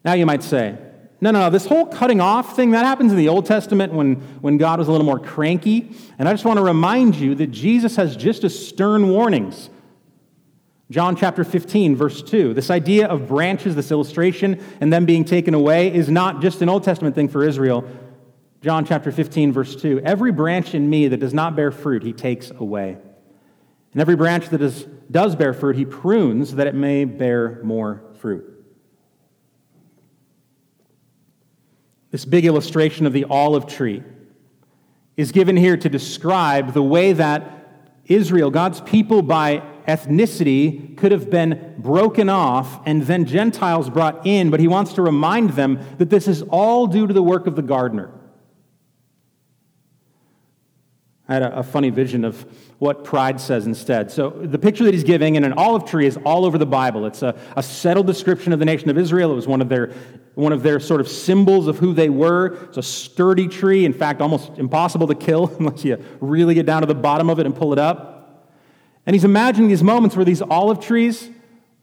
Now 0.05 0.13
you 0.13 0.27
might 0.27 0.43
say, 0.43 0.77
no, 1.23 1.31
no, 1.31 1.41
no, 1.41 1.51
this 1.51 1.65
whole 1.65 1.87
cutting 1.87 2.21
off 2.21 2.57
thing, 2.57 2.73
that 2.73 2.85
happens 2.85 3.13
in 3.13 3.19
the 3.19 3.29
Old 3.29 3.47
Testament 3.47 3.93
when, 3.93 4.17
when 4.41 4.59
God 4.59 4.79
was 4.79 4.89
a 4.89 4.91
little 4.91 5.07
more 5.07 5.21
cranky. 5.21 5.95
And 6.19 6.29
I 6.29 6.33
just 6.33 6.45
want 6.45 6.59
to 6.59 6.65
remind 6.65 7.15
you 7.15 7.35
that 7.37 7.47
Jesus 7.47 7.97
has 7.97 8.17
just 8.17 8.45
as 8.45 8.69
stern 8.69 9.09
warnings 9.09 9.71
John 10.93 11.17
chapter 11.17 11.43
15, 11.43 11.97
verse 11.97 12.23
2. 12.23 12.53
This 12.53 12.69
idea 12.69 13.09
of 13.09 13.27
branches, 13.27 13.75
this 13.75 13.91
illustration, 13.91 14.63
and 14.79 14.93
them 14.93 15.07
being 15.07 15.25
taken 15.25 15.55
away 15.55 15.91
is 15.91 16.11
not 16.11 16.43
just 16.43 16.61
an 16.61 16.69
Old 16.69 16.85
Testament 16.85 17.15
thing 17.15 17.29
for 17.29 17.43
Israel. 17.49 17.89
John 18.61 18.85
chapter 18.85 19.11
15, 19.11 19.55
verse 19.55 19.75
2. 19.75 20.03
Every 20.05 20.33
branch 20.33 20.75
in 20.75 20.91
me 20.91 21.09
that 21.09 21.17
does 21.17 21.33
not 21.33 21.57
bear 21.57 21.71
fruit, 21.71 22.03
he 22.03 22.13
takes 22.13 22.51
away. 22.51 22.99
And 23.93 24.03
every 24.03 24.17
branch 24.17 24.51
that 24.51 24.61
is, 24.61 24.87
does 25.11 25.35
bear 25.35 25.55
fruit, 25.55 25.77
he 25.77 25.87
prunes 25.87 26.57
that 26.57 26.67
it 26.67 26.75
may 26.75 27.07
bear 27.07 27.63
more 27.63 28.03
fruit. 28.19 28.45
This 32.11 32.27
big 32.27 32.45
illustration 32.45 33.07
of 33.07 33.15
the 33.15 33.25
olive 33.25 33.67
tree 33.67 34.03
is 35.17 35.33
given 35.33 35.57
here 35.57 35.79
to 35.79 35.89
describe 35.89 36.75
the 36.75 36.83
way 36.83 37.15
that 37.15 37.89
Israel, 38.05 38.51
God's 38.51 38.83
people, 38.83 39.23
by 39.23 39.63
ethnicity 39.87 40.97
could 40.97 41.13
have 41.13 41.31
been 41.31 41.75
broken 41.79 42.29
off 42.29 42.81
and 42.87 43.03
then 43.03 43.25
Gentiles 43.25 43.91
brought 43.91 44.27
in, 44.27 44.51
but 44.51 44.61
he 44.61 44.69
wants 44.69 44.95
to 44.95 45.03
remind 45.03 45.51
them 45.51 45.79
that 45.99 46.11
this 46.11 46.29
is 46.29 46.43
all 46.43 46.87
due 46.87 47.07
to 47.07 47.15
the 47.15 47.23
work 47.23 47.47
of 47.47 47.57
the 47.57 47.63
gardener. 47.63 48.11
I 51.29 51.35
had 51.35 51.43
a, 51.45 51.59
a, 51.61 51.63
funny 51.63 51.89
vision 51.89 52.25
of 52.25 52.45
what 52.79 53.05
pride 53.05 53.41
says 53.41 53.67
instead. 53.67 54.11
So, 54.11 54.31
the 54.31 54.59
picture 54.59 54.85
that 54.85 54.93
he's 54.93 55.05
giving 55.05 55.37
in 55.37 55.45
an 55.45 55.55
olive 55.55 55.87
tree 55.87 56.07
is 56.07 56.19
all 56.25 56.45
over 56.45 56.59
the 56.59 56.67
Bible. 56.67 57.07
It's 57.07 57.23
a, 57.23 57.35
a 57.57 57.63
settled 57.63 58.07
description 58.07 58.53
of 58.53 58.59
the 58.59 58.65
nation 58.65 58.91
of 58.91 58.99
Israel. 58.99 59.33
It 59.33 59.37
was 59.37 59.47
one 59.47 59.63
of, 59.63 59.69
their, 59.69 59.93
one 60.35 60.53
of 60.53 60.63
their 60.63 60.79
sort 60.79 61.01
of 61.01 61.09
symbols 61.09 61.69
of 61.69 61.79
who 61.79 61.95
they 61.95 62.11
were. 62.11 62.59
It's 62.65 62.77
a 62.77 62.83
sturdy 62.83 63.49
tree, 63.49 63.85
in 63.85 63.95
fact, 63.95 64.21
almost 64.21 64.59
impossible 64.59 65.07
to 65.07 65.15
kill 65.15 65.47
unless 65.59 65.85
you 65.85 66.05
really 66.21 66.55
get 66.55 66.67
down 66.67 66.83
to 66.83 66.87
the 66.87 66.95
bottom 66.95 67.31
of 67.31 67.39
it 67.39 67.47
and 67.47 67.55
pull 67.55 67.73
it 67.73 67.79
up. 67.79 68.12
And 69.07 69.15
he's 69.15 69.25
imagining 69.25 69.69
these 69.69 69.83
moments 69.83 70.17
where 70.17 70.25
these 70.25 70.43
olive 70.43 70.81
trees 70.81 71.29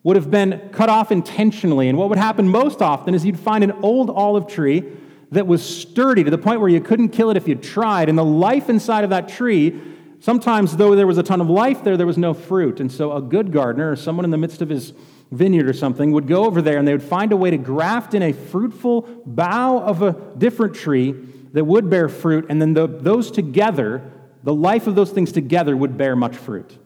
would 0.03 0.15
have 0.15 0.31
been 0.31 0.69
cut 0.71 0.89
off 0.89 1.11
intentionally. 1.11 1.89
And 1.89 1.97
what 1.97 2.09
would 2.09 2.17
happen 2.17 2.47
most 2.47 2.81
often 2.81 3.13
is 3.13 3.25
you'd 3.25 3.39
find 3.39 3.63
an 3.63 3.71
old 3.83 4.09
olive 4.09 4.47
tree 4.47 4.83
that 5.31 5.45
was 5.45 5.63
sturdy 5.63 6.23
to 6.23 6.31
the 6.31 6.37
point 6.37 6.61
where 6.61 6.69
you 6.69 6.81
couldn't 6.81 7.09
kill 7.09 7.29
it 7.29 7.37
if 7.37 7.47
you 7.47 7.55
tried. 7.55 8.09
And 8.09 8.17
the 8.17 8.25
life 8.25 8.69
inside 8.69 9.03
of 9.03 9.09
that 9.11 9.27
tree, 9.29 9.79
sometimes 10.19 10.77
though 10.77 10.95
there 10.95 11.05
was 11.05 11.17
a 11.17 11.23
ton 11.23 11.41
of 11.41 11.49
life 11.49 11.83
there, 11.83 11.97
there 11.97 12.07
was 12.07 12.17
no 12.17 12.33
fruit. 12.33 12.79
And 12.79 12.91
so 12.91 13.15
a 13.15 13.21
good 13.21 13.51
gardener 13.51 13.91
or 13.91 13.95
someone 13.95 14.25
in 14.25 14.31
the 14.31 14.37
midst 14.37 14.61
of 14.61 14.69
his 14.69 14.93
vineyard 15.31 15.67
or 15.67 15.73
something 15.73 16.11
would 16.13 16.27
go 16.27 16.45
over 16.45 16.61
there 16.61 16.79
and 16.79 16.87
they 16.87 16.93
would 16.93 17.03
find 17.03 17.31
a 17.31 17.37
way 17.37 17.51
to 17.51 17.57
graft 17.57 18.13
in 18.13 18.23
a 18.23 18.33
fruitful 18.33 19.01
bough 19.25 19.79
of 19.79 20.01
a 20.01 20.13
different 20.37 20.73
tree 20.73 21.13
that 21.51 21.65
would 21.65 21.89
bear 21.89 22.09
fruit. 22.09 22.45
And 22.49 22.61
then 22.61 22.73
the, 22.73 22.87
those 22.87 23.29
together, 23.29 24.11
the 24.43 24.53
life 24.53 24.87
of 24.87 24.95
those 24.95 25.11
things 25.11 25.31
together 25.31 25.75
would 25.75 25.97
bear 25.97 26.15
much 26.15 26.35
fruit. 26.35 26.77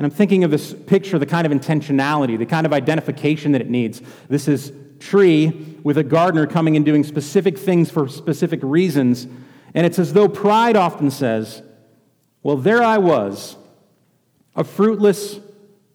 And 0.00 0.06
I'm 0.06 0.10
thinking 0.10 0.44
of 0.44 0.50
this 0.50 0.72
picture, 0.72 1.18
the 1.18 1.26
kind 1.26 1.46
of 1.46 1.52
intentionality, 1.52 2.38
the 2.38 2.46
kind 2.46 2.64
of 2.64 2.72
identification 2.72 3.52
that 3.52 3.60
it 3.60 3.68
needs. 3.68 4.00
This 4.30 4.48
is 4.48 4.72
tree 4.98 5.76
with 5.82 5.98
a 5.98 6.02
gardener 6.02 6.46
coming 6.46 6.74
and 6.74 6.86
doing 6.86 7.04
specific 7.04 7.58
things 7.58 7.90
for 7.90 8.08
specific 8.08 8.60
reasons. 8.62 9.26
And 9.74 9.84
it's 9.84 9.98
as 9.98 10.14
though 10.14 10.26
pride 10.26 10.74
often 10.74 11.10
says, 11.10 11.62
Well, 12.42 12.56
there 12.56 12.82
I 12.82 12.96
was, 12.96 13.58
a 14.56 14.64
fruitless 14.64 15.38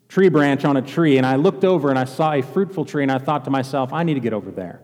tree 0.07 0.29
branch 0.29 0.65
on 0.65 0.77
a 0.77 0.83
tree, 0.83 1.17
and 1.17 1.25
I 1.25 1.37
looked 1.37 1.65
over 1.65 1.89
and 1.89 1.97
I 1.97 2.05
saw 2.05 2.33
a 2.33 2.43
fruitful 2.43 2.85
tree, 2.85 3.01
and 3.01 3.11
I 3.11 3.17
thought 3.17 3.43
to 3.45 3.49
myself, 3.49 3.91
I 3.91 4.03
need 4.03 4.13
to 4.13 4.19
get 4.19 4.33
over 4.33 4.51
there. 4.51 4.81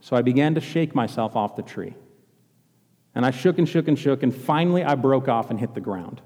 So 0.00 0.14
I 0.14 0.22
began 0.22 0.54
to 0.54 0.60
shake 0.60 0.94
myself 0.94 1.34
off 1.34 1.56
the 1.56 1.62
tree. 1.62 1.96
And 3.16 3.26
I 3.26 3.32
shook 3.32 3.58
and 3.58 3.68
shook 3.68 3.88
and 3.88 3.98
shook, 3.98 4.22
and 4.22 4.32
finally 4.32 4.84
I 4.84 4.94
broke 4.94 5.26
off 5.26 5.50
and 5.50 5.58
hit 5.58 5.74
the 5.74 5.80
ground. 5.80 6.22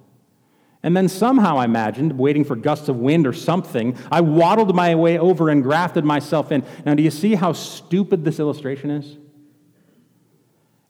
And 0.83 0.97
then 0.97 1.09
somehow 1.09 1.59
I 1.59 1.67
imagined, 1.67 2.19
waiting 2.19 2.45
for 2.45 2.57
gusts 2.57 2.89
of 2.89 2.97
wind 2.97 3.27
or 3.27 3.35
something, 3.35 3.97
I 4.11 4.23
waddled 4.23 4.75
my 4.75 4.95
way 4.95 5.19
over 5.19 5.51
and 5.51 5.63
grafted 5.63 6.05
myself 6.05 6.51
in. 6.51 6.65
Now, 6.87 6.95
do 6.95 7.03
you 7.03 7.11
see 7.11 7.35
how 7.35 7.53
stupid 7.53 8.25
this 8.25 8.41
illustration 8.41 8.91
is? 8.91 9.19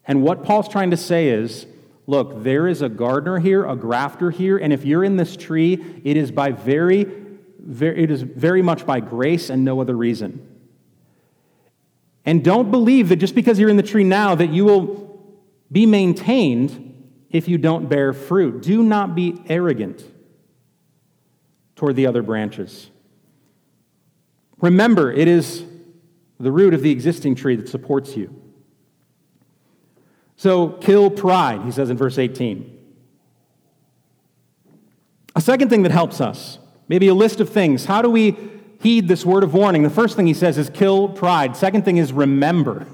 And 0.06 0.22
what 0.22 0.44
Paul's 0.44 0.68
trying 0.68 0.90
to 0.92 0.96
say 0.96 1.28
is 1.28 1.66
look, 2.06 2.42
there 2.42 2.66
is 2.66 2.82
a 2.82 2.88
gardener 2.88 3.38
here, 3.38 3.64
a 3.64 3.76
grafter 3.76 4.30
here, 4.30 4.58
and 4.58 4.72
if 4.72 4.84
you're 4.84 5.04
in 5.04 5.16
this 5.16 5.36
tree, 5.36 6.00
it 6.02 6.16
is 6.16 6.32
by 6.32 6.50
very, 6.50 7.04
very 7.60 8.02
it 8.02 8.10
is 8.10 8.22
very 8.22 8.62
much 8.62 8.84
by 8.84 8.98
grace 8.98 9.50
and 9.50 9.64
no 9.64 9.80
other 9.80 9.96
reason. 9.96 10.46
And 12.24 12.44
don't 12.44 12.70
believe 12.70 13.08
that 13.08 13.16
just 13.16 13.34
because 13.34 13.58
you're 13.58 13.70
in 13.70 13.76
the 13.76 13.82
tree 13.82 14.04
now 14.04 14.34
that 14.34 14.50
you 14.50 14.64
will 14.64 15.20
be 15.70 15.86
maintained 15.86 16.89
if 17.30 17.48
you 17.48 17.58
don't 17.58 17.88
bear 17.88 18.12
fruit. 18.12 18.62
Do 18.62 18.82
not 18.82 19.14
be 19.14 19.40
arrogant 19.48 20.04
toward 21.76 21.96
the 21.96 22.06
other 22.06 22.22
branches. 22.22 22.90
Remember, 24.60 25.12
it 25.12 25.28
is 25.28 25.64
the 26.38 26.52
root 26.52 26.74
of 26.74 26.82
the 26.82 26.90
existing 26.90 27.34
tree 27.34 27.56
that 27.56 27.68
supports 27.68 28.16
you. 28.16 28.34
So, 30.36 30.68
kill 30.68 31.10
pride, 31.10 31.62
he 31.62 31.70
says 31.70 31.90
in 31.90 31.96
verse 31.96 32.18
18. 32.18 32.78
A 35.36 35.40
second 35.40 35.68
thing 35.68 35.82
that 35.82 35.92
helps 35.92 36.20
us, 36.20 36.58
maybe 36.88 37.08
a 37.08 37.14
list 37.14 37.40
of 37.40 37.48
things. 37.48 37.84
How 37.84 38.02
do 38.02 38.10
we 38.10 38.36
heed 38.80 39.06
this 39.06 39.24
word 39.24 39.44
of 39.44 39.54
warning? 39.54 39.82
The 39.82 39.90
first 39.90 40.16
thing 40.16 40.26
he 40.26 40.34
says 40.34 40.58
is 40.58 40.70
kill 40.70 41.08
pride. 41.08 41.56
Second 41.56 41.84
thing 41.84 41.98
is 41.98 42.12
remember. 42.12 42.86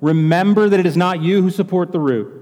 Remember 0.00 0.68
that 0.68 0.80
it 0.80 0.86
is 0.86 0.96
not 0.96 1.20
you 1.20 1.42
who 1.42 1.50
support 1.50 1.92
the 1.92 2.00
root. 2.00 2.40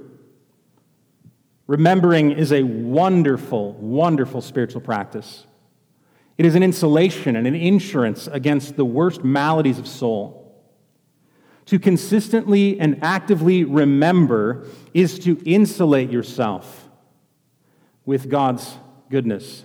Remembering 1.69 2.33
is 2.33 2.51
a 2.51 2.63
wonderful, 2.63 3.75
wonderful 3.75 4.41
spiritual 4.41 4.81
practice. 4.81 5.47
It 6.39 6.47
is 6.47 6.55
an 6.55 6.63
insulation 6.63 7.37
and 7.37 7.47
an 7.47 7.55
insurance 7.55 8.27
against 8.27 8.77
the 8.77 8.87
worst 8.87 9.23
maladies 9.23 9.79
of 9.79 9.87
soul. 9.87 10.47
To 11.67 11.79
consistently 11.79 12.81
and 12.81 12.99
actively 13.03 13.65
remember 13.65 14.67
is 14.95 15.19
to 15.21 15.39
insulate 15.45 16.11
yourself 16.11 16.89
with 18.07 18.31
God's 18.31 18.79
goodness. 19.11 19.65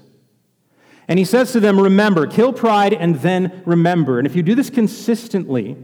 And 1.08 1.18
he 1.18 1.24
says 1.24 1.54
to 1.54 1.62
them, 1.62 1.80
Remember, 1.80 2.28
kill 2.28 2.52
pride 2.52 2.94
and 2.94 3.16
then 3.16 3.64
remember. 3.66 4.18
And 4.18 4.28
if 4.28 4.36
you 4.36 4.44
do 4.44 4.56
this 4.56 4.70
consistently, 4.70 5.78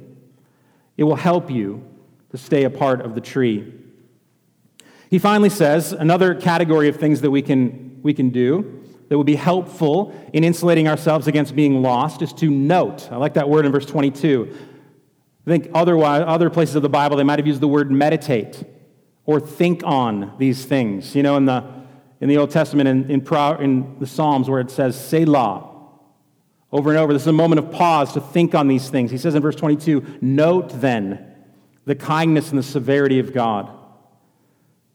it 0.98 1.06
will 1.06 1.16
help 1.16 1.50
you 1.50 1.86
to 2.32 2.38
stay 2.38 2.66
a 2.66 2.70
part 2.70 3.00
of 3.00 3.16
the 3.16 3.22
tree. 3.22 3.74
He 5.10 5.20
finally 5.20 5.50
says 5.50 5.92
another 5.92 6.36
category 6.36 6.88
of 6.88 6.98
things 6.98 7.22
that 7.22 7.32
we 7.32 7.42
can, 7.42 8.00
we 8.04 8.14
can 8.14 8.30
do 8.30 8.84
that 9.10 9.18
would 9.18 9.28
be 9.28 9.36
helpful 9.36 10.14
in 10.34 10.44
insulating 10.44 10.88
ourselves 10.88 11.28
against 11.28 11.56
being 11.56 11.82
lost 11.82 12.22
is 12.22 12.32
to 12.34 12.50
note. 12.50 13.12
I 13.12 13.18
like 13.18 13.34
that 13.34 13.50
word 13.50 13.66
in 13.66 13.72
verse 13.72 13.88
22. 13.88 14.56
I 15.48 15.50
think 15.50 15.70
otherwise, 15.74 16.24
other 16.28 16.52
places 16.52 16.76
of 16.76 16.84
the 16.84 16.90
Bible, 16.90 17.18
they 17.18 17.24
might 17.24 17.40
have 17.40 17.48
used 17.48 17.60
the 17.60 17.68
word 17.68 17.90
meditate 17.90 18.64
or 19.26 19.40
think 19.40 19.82
on 19.84 20.36
these 20.38 20.64
things. 20.64 21.16
You 21.16 21.24
know, 21.24 21.38
in 21.38 21.46
the, 21.46 21.64
in 22.22 22.30
the 22.30 22.38
Old 22.38 22.52
Testament, 22.52 22.88
in, 22.88 23.10
in, 23.10 23.22
Pro, 23.22 23.56
in 23.56 23.98
the 24.00 24.06
Psalms, 24.06 24.48
where 24.48 24.62
it 24.62 24.70
says 24.70 25.00
Selah 25.00 25.70
over 26.72 26.92
and 26.92 27.00
over. 27.00 27.14
This 27.14 27.24
is 27.24 27.28
a 27.28 27.34
moment 27.34 27.60
of 27.60 27.72
pause 27.72 28.14
to 28.14 28.22
think 28.22 28.54
on 28.54 28.68
these 28.68 28.90
things. 28.90 29.10
He 29.10 29.18
says 29.18 29.34
in 29.36 29.42
verse 29.42 29.56
22 29.56 30.20
Note 30.22 30.70
then 30.82 31.36
the 31.86 31.96
kindness 31.96 32.50
and 32.50 32.60
the 32.60 32.64
severity 32.64 33.18
of 33.18 33.34
God. 33.34 33.72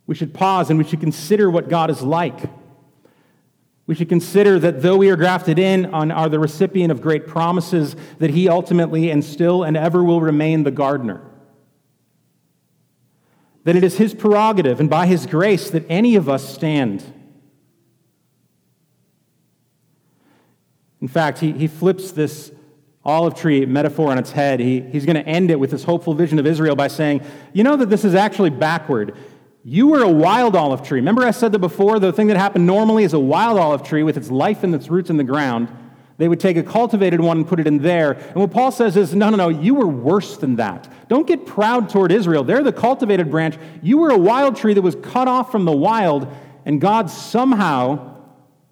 We 0.06 0.14
should 0.14 0.34
pause 0.34 0.70
and 0.70 0.78
we 0.78 0.84
should 0.84 1.00
consider 1.00 1.50
what 1.50 1.68
God 1.68 1.90
is 1.90 2.02
like. 2.02 2.50
We 3.86 3.94
should 3.94 4.08
consider 4.08 4.58
that 4.58 4.82
though 4.82 4.96
we 4.96 5.10
are 5.10 5.16
grafted 5.16 5.58
in 5.58 5.86
and 5.86 6.12
are 6.12 6.28
the 6.28 6.38
recipient 6.38 6.90
of 6.90 7.02
great 7.02 7.26
promises, 7.26 7.96
that 8.18 8.30
He 8.30 8.48
ultimately 8.48 9.10
and 9.10 9.24
still 9.24 9.62
and 9.62 9.76
ever 9.76 10.02
will 10.02 10.20
remain 10.20 10.62
the 10.62 10.70
gardener. 10.70 11.20
That 13.64 13.76
it 13.76 13.84
is 13.84 13.98
His 13.98 14.14
prerogative 14.14 14.80
and 14.80 14.88
by 14.88 15.06
His 15.06 15.26
grace 15.26 15.70
that 15.70 15.84
any 15.88 16.16
of 16.16 16.28
us 16.28 16.48
stand. 16.48 17.04
In 21.00 21.08
fact, 21.08 21.38
he, 21.38 21.52
he 21.52 21.66
flips 21.66 22.12
this 22.12 22.50
olive 23.04 23.34
tree 23.34 23.66
metaphor 23.66 24.10
on 24.10 24.16
its 24.16 24.32
head. 24.32 24.58
He, 24.58 24.80
he's 24.80 25.04
going 25.04 25.16
to 25.16 25.26
end 25.26 25.50
it 25.50 25.60
with 25.60 25.70
this 25.70 25.84
hopeful 25.84 26.14
vision 26.14 26.38
of 26.38 26.46
Israel 26.46 26.74
by 26.74 26.88
saying, 26.88 27.20
You 27.52 27.62
know 27.62 27.76
that 27.76 27.90
this 27.90 28.06
is 28.06 28.14
actually 28.14 28.48
backward. 28.48 29.14
You 29.66 29.86
were 29.86 30.02
a 30.02 30.10
wild 30.10 30.54
olive 30.54 30.82
tree. 30.82 30.98
Remember, 30.98 31.22
I 31.22 31.30
said 31.30 31.52
that 31.52 31.58
before? 31.58 31.98
The 31.98 32.12
thing 32.12 32.26
that 32.26 32.36
happened 32.36 32.66
normally 32.66 33.02
is 33.02 33.14
a 33.14 33.18
wild 33.18 33.58
olive 33.58 33.82
tree 33.82 34.02
with 34.02 34.18
its 34.18 34.30
life 34.30 34.62
and 34.62 34.74
its 34.74 34.90
roots 34.90 35.08
in 35.08 35.16
the 35.16 35.24
ground. 35.24 35.68
They 36.18 36.28
would 36.28 36.38
take 36.38 36.58
a 36.58 36.62
cultivated 36.62 37.18
one 37.18 37.38
and 37.38 37.48
put 37.48 37.58
it 37.58 37.66
in 37.66 37.78
there. 37.78 38.12
And 38.12 38.36
what 38.36 38.50
Paul 38.50 38.70
says 38.70 38.94
is, 38.96 39.14
no, 39.14 39.30
no, 39.30 39.36
no, 39.36 39.48
you 39.48 39.74
were 39.74 39.86
worse 39.86 40.36
than 40.36 40.56
that. 40.56 40.92
Don't 41.08 41.26
get 41.26 41.46
proud 41.46 41.88
toward 41.88 42.12
Israel. 42.12 42.44
They're 42.44 42.62
the 42.62 42.74
cultivated 42.74 43.30
branch. 43.30 43.56
You 43.82 43.98
were 43.98 44.10
a 44.10 44.18
wild 44.18 44.56
tree 44.56 44.74
that 44.74 44.82
was 44.82 44.96
cut 44.96 45.28
off 45.28 45.50
from 45.50 45.64
the 45.64 45.72
wild, 45.72 46.28
and 46.66 46.78
God 46.78 47.10
somehow, 47.10 48.18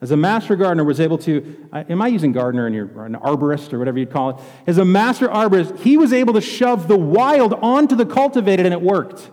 as 0.02 0.11
a 0.11 0.16
master 0.16 0.57
gardener, 0.57 0.85
was 0.85 1.00
able 1.00 1.18
to. 1.18 1.68
Uh, 1.72 1.85
am 1.88 2.02
I 2.02 2.09
using 2.09 2.33
gardener 2.33 2.66
and 2.66 2.74
you're 2.74 3.05
an 3.05 3.14
arborist 3.14 3.72
or 3.72 3.78
whatever 3.78 3.98
you'd 3.98 4.12
call 4.12 4.31
it? 4.31 4.37
As 4.66 4.78
a 4.78 4.85
master 4.85 5.26
arborist, 5.26 5.81
he 5.81 5.96
was 5.96 6.12
able 6.12 6.35
to 6.35 6.40
shove 6.40 6.87
the 6.87 6.98
wild 6.98 7.55
onto 7.55 7.96
the 7.96 8.07
cultivated, 8.07 8.66
and 8.66 8.74
it 8.74 8.83
worked. 8.83 9.31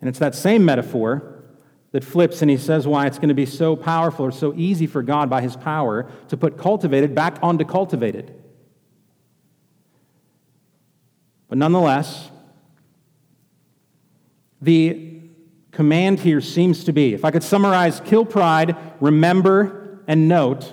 And 0.00 0.08
it's 0.08 0.18
that 0.18 0.34
same 0.34 0.64
metaphor 0.64 1.44
that 1.92 2.04
flips 2.04 2.40
and 2.40 2.50
he 2.50 2.56
says 2.56 2.86
why 2.86 3.06
it's 3.06 3.18
going 3.18 3.28
to 3.28 3.34
be 3.34 3.46
so 3.46 3.74
powerful 3.76 4.24
or 4.24 4.30
so 4.30 4.54
easy 4.54 4.86
for 4.86 5.02
God 5.02 5.28
by 5.28 5.40
his 5.40 5.56
power 5.56 6.10
to 6.28 6.36
put 6.36 6.56
cultivated 6.56 7.14
back 7.14 7.38
onto 7.42 7.64
cultivated. 7.64 8.34
But 11.48 11.58
nonetheless, 11.58 12.30
the 14.62 15.20
command 15.72 16.20
here 16.20 16.40
seems 16.40 16.84
to 16.84 16.92
be 16.92 17.12
if 17.12 17.24
I 17.24 17.30
could 17.30 17.42
summarize, 17.42 18.00
kill 18.00 18.24
pride, 18.24 18.76
remember, 19.00 20.00
and 20.06 20.28
note. 20.28 20.72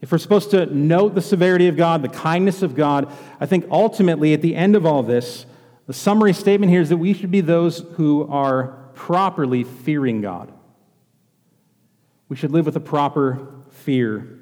If 0.00 0.12
we're 0.12 0.18
supposed 0.18 0.50
to 0.50 0.66
note 0.66 1.14
the 1.14 1.22
severity 1.22 1.68
of 1.68 1.76
God, 1.76 2.02
the 2.02 2.08
kindness 2.08 2.62
of 2.62 2.74
God, 2.74 3.12
I 3.40 3.46
think 3.46 3.66
ultimately 3.70 4.34
at 4.34 4.42
the 4.42 4.54
end 4.54 4.76
of 4.76 4.84
all 4.84 5.02
this, 5.02 5.46
the 5.86 5.92
summary 5.92 6.32
statement 6.32 6.70
here 6.70 6.80
is 6.80 6.88
that 6.88 6.96
we 6.96 7.12
should 7.12 7.30
be 7.30 7.40
those 7.40 7.80
who 7.96 8.26
are 8.28 8.78
properly 8.94 9.64
fearing 9.64 10.20
God. 10.20 10.52
We 12.28 12.36
should 12.36 12.52
live 12.52 12.66
with 12.66 12.76
a 12.76 12.80
proper 12.80 13.48
fear 13.70 14.38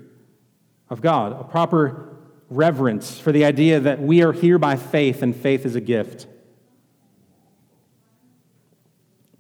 of 0.89 1.01
God, 1.01 1.33
a 1.33 1.45
proper 1.45 2.17
reverence 2.49 3.19
for 3.19 3.33
the 3.33 3.45
idea 3.45 3.81
that 3.81 4.01
we 4.01 4.23
are 4.23 4.33
here 4.33 4.59
by 4.59 4.77
faith 4.77 5.23
and 5.23 5.35
faith 5.35 5.67
is 5.67 5.75
a 5.75 5.81
gift. 5.81 6.27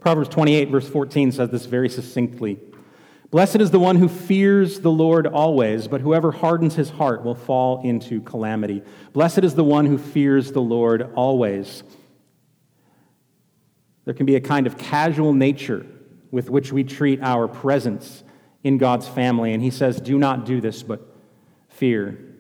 Proverbs 0.01 0.29
28, 0.31 0.69
verse 0.71 0.88
14 0.88 1.31
says 1.31 1.51
this 1.51 1.67
very 1.67 1.88
succinctly 1.88 2.59
Blessed 3.33 3.57
is 3.57 3.71
the 3.71 3.81
one 3.81 3.97
who 3.97 4.09
fears 4.09 4.81
the 4.81 4.90
Lord 4.90 5.27
always, 5.27 5.88
but 5.88 6.03
whoever 6.03 6.31
hardens 6.33 6.75
his 6.75 6.90
heart 6.90 7.25
will 7.25 7.35
fall 7.35 7.81
into 7.83 8.21
calamity. 8.21 8.83
Blessed 9.14 9.38
is 9.38 9.55
the 9.55 9.64
one 9.64 9.87
who 9.87 9.97
fears 9.97 10.53
the 10.53 10.61
Lord 10.61 11.11
always. 11.14 11.83
There 14.05 14.12
can 14.12 14.27
be 14.27 14.37
a 14.37 14.40
kind 14.40 14.66
of 14.66 14.77
casual 14.77 15.33
nature 15.33 15.87
with 16.31 16.51
which 16.51 16.75
we 16.75 16.85
treat 16.85 17.23
our 17.23 17.49
presence 17.49 18.23
in 18.64 18.77
God's 18.77 19.09
family, 19.09 19.55
and 19.55 19.62
he 19.62 19.71
says, 19.71 19.99
Do 19.99 20.18
not 20.18 20.45
do 20.45 20.61
this, 20.61 20.83
but 20.83 21.01
fear. 21.71 22.32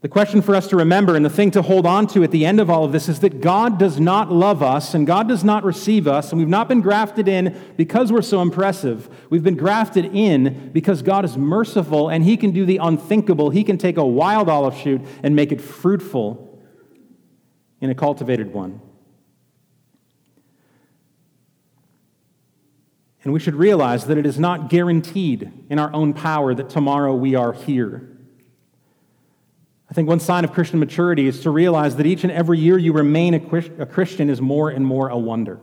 The 0.00 0.08
question 0.08 0.42
for 0.42 0.54
us 0.54 0.68
to 0.68 0.76
remember 0.76 1.16
and 1.16 1.24
the 1.24 1.30
thing 1.30 1.50
to 1.52 1.62
hold 1.62 1.84
on 1.84 2.06
to 2.08 2.22
at 2.22 2.30
the 2.30 2.46
end 2.46 2.60
of 2.60 2.70
all 2.70 2.84
of 2.84 2.92
this 2.92 3.08
is 3.08 3.18
that 3.20 3.40
God 3.40 3.80
does 3.80 3.98
not 3.98 4.30
love 4.30 4.62
us 4.62 4.94
and 4.94 5.04
God 5.04 5.26
does 5.26 5.42
not 5.42 5.64
receive 5.64 6.06
us, 6.06 6.30
and 6.30 6.38
we've 6.38 6.48
not 6.48 6.68
been 6.68 6.80
grafted 6.80 7.26
in 7.26 7.74
because 7.76 8.12
we're 8.12 8.22
so 8.22 8.40
impressive. 8.40 9.08
We've 9.28 9.42
been 9.42 9.56
grafted 9.56 10.04
in 10.04 10.70
because 10.72 11.02
God 11.02 11.24
is 11.24 11.36
merciful 11.36 12.10
and 12.10 12.22
He 12.22 12.36
can 12.36 12.52
do 12.52 12.64
the 12.64 12.76
unthinkable. 12.76 13.50
He 13.50 13.64
can 13.64 13.76
take 13.76 13.96
a 13.96 14.06
wild 14.06 14.48
olive 14.48 14.76
shoot 14.76 15.00
and 15.24 15.34
make 15.34 15.50
it 15.50 15.60
fruitful 15.60 16.62
in 17.80 17.90
a 17.90 17.94
cultivated 17.94 18.52
one. 18.52 18.80
And 23.24 23.32
we 23.32 23.40
should 23.40 23.56
realize 23.56 24.06
that 24.06 24.16
it 24.16 24.26
is 24.26 24.38
not 24.38 24.70
guaranteed 24.70 25.50
in 25.68 25.80
our 25.80 25.92
own 25.92 26.14
power 26.14 26.54
that 26.54 26.70
tomorrow 26.70 27.16
we 27.16 27.34
are 27.34 27.52
here. 27.52 28.17
I 29.90 29.94
think 29.94 30.06
one 30.08 30.20
sign 30.20 30.44
of 30.44 30.52
Christian 30.52 30.78
maturity 30.78 31.26
is 31.26 31.40
to 31.40 31.50
realize 31.50 31.96
that 31.96 32.06
each 32.06 32.22
and 32.22 32.32
every 32.32 32.58
year 32.58 32.76
you 32.76 32.92
remain 32.92 33.34
a, 33.34 33.86
Christian 33.86 34.28
is 34.28 34.40
more 34.40 34.68
and 34.68 34.84
more 34.84 35.08
a 35.08 35.16
wonder. 35.16 35.58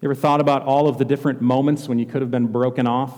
You 0.00 0.08
ever 0.08 0.14
thought 0.14 0.40
about 0.40 0.62
all 0.62 0.88
of 0.88 0.98
the 0.98 1.04
different 1.04 1.40
moments 1.40 1.88
when 1.88 1.98
you 1.98 2.06
could 2.06 2.22
have 2.22 2.30
been 2.30 2.48
broken 2.48 2.86
off? 2.86 3.14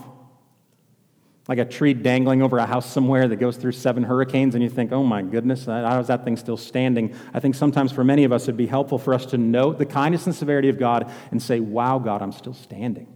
Like 1.49 1.59
a 1.59 1.65
tree 1.65 1.95
dangling 1.95 2.43
over 2.43 2.59
a 2.59 2.67
house 2.67 2.91
somewhere 2.91 3.27
that 3.27 3.37
goes 3.37 3.57
through 3.57 3.73
seven 3.73 4.03
hurricanes, 4.03 4.55
and 4.55 4.63
you 4.63 4.69
think, 4.69 4.93
oh 4.93 5.03
my 5.03 5.23
goodness, 5.23 5.65
how 5.65 5.99
is 5.99 6.09
that 6.09 6.25
thing 6.25 6.37
still 6.37 6.59
standing? 6.59 7.15
I 7.33 7.41
think 7.41 7.55
sometimes 7.55 7.91
for 7.91 8.05
many 8.05 8.25
of 8.25 8.33
us 8.33 8.43
it'd 8.43 8.59
be 8.59 8.67
helpful 8.67 8.99
for 8.99 9.15
us 9.15 9.25
to 9.27 9.39
note 9.39 9.79
the 9.79 9.87
kindness 9.87 10.27
and 10.27 10.35
severity 10.35 10.69
of 10.69 10.79
God 10.79 11.11
and 11.31 11.43
say, 11.43 11.59
wow, 11.59 11.99
God, 11.99 12.21
I'm 12.21 12.33
still 12.33 12.53
standing. 12.53 13.07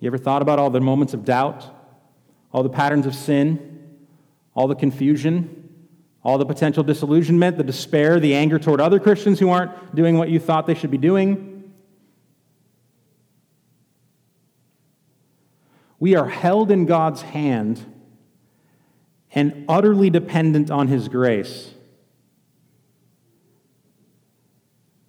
You 0.00 0.06
ever 0.06 0.16
thought 0.16 0.40
about 0.40 0.58
all 0.58 0.70
the 0.70 0.80
moments 0.80 1.12
of 1.12 1.26
doubt? 1.26 1.70
All 2.56 2.62
the 2.62 2.70
patterns 2.70 3.04
of 3.04 3.14
sin, 3.14 3.98
all 4.54 4.66
the 4.66 4.74
confusion, 4.74 5.68
all 6.22 6.38
the 6.38 6.46
potential 6.46 6.82
disillusionment, 6.82 7.58
the 7.58 7.62
despair, 7.62 8.18
the 8.18 8.34
anger 8.34 8.58
toward 8.58 8.80
other 8.80 8.98
Christians 8.98 9.38
who 9.38 9.50
aren't 9.50 9.94
doing 9.94 10.16
what 10.16 10.30
you 10.30 10.40
thought 10.40 10.66
they 10.66 10.72
should 10.72 10.90
be 10.90 10.96
doing. 10.96 11.70
We 15.98 16.16
are 16.16 16.30
held 16.30 16.70
in 16.70 16.86
God's 16.86 17.20
hand 17.20 17.84
and 19.32 19.66
utterly 19.68 20.08
dependent 20.08 20.70
on 20.70 20.88
His 20.88 21.08
grace. 21.08 21.74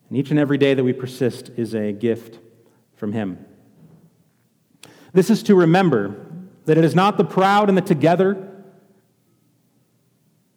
And 0.10 0.18
each 0.18 0.32
and 0.32 0.40
every 0.40 0.58
day 0.58 0.74
that 0.74 0.84
we 0.84 0.92
persist 0.92 1.52
is 1.56 1.74
a 1.74 1.94
gift 1.94 2.40
from 2.98 3.14
Him. 3.14 3.46
This 5.14 5.30
is 5.30 5.44
to 5.44 5.56
remember 5.56 6.27
that 6.68 6.78
it 6.78 6.84
is 6.84 6.94
not 6.94 7.16
the 7.16 7.24
proud 7.24 7.70
and 7.70 7.78
the 7.78 7.82
together, 7.82 8.46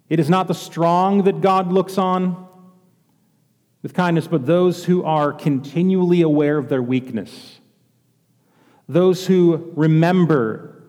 it 0.08 0.18
is 0.18 0.28
not 0.28 0.48
the 0.48 0.54
strong 0.54 1.22
that 1.22 1.40
God 1.40 1.72
looks 1.72 1.98
on 1.98 2.48
with 3.80 3.94
kindness, 3.94 4.26
but 4.26 4.44
those 4.44 4.84
who 4.84 5.04
are 5.04 5.32
continually 5.32 6.20
aware 6.22 6.58
of 6.58 6.68
their 6.68 6.82
weakness, 6.82 7.60
those 8.88 9.24
who 9.28 9.72
remember 9.76 10.82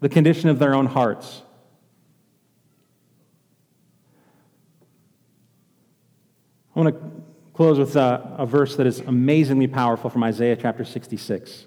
the 0.00 0.08
condition 0.08 0.48
of 0.48 0.58
their 0.58 0.74
own 0.74 0.86
hearts. 0.86 1.42
I 6.74 6.80
want 6.80 6.94
to 6.94 7.22
close 7.52 7.78
with 7.78 7.94
a, 7.94 8.36
a 8.38 8.46
verse 8.46 8.76
that 8.76 8.86
is 8.86 9.00
amazingly 9.00 9.66
powerful 9.66 10.08
from 10.08 10.22
Isaiah 10.24 10.56
chapter 10.56 10.82
66. 10.82 11.66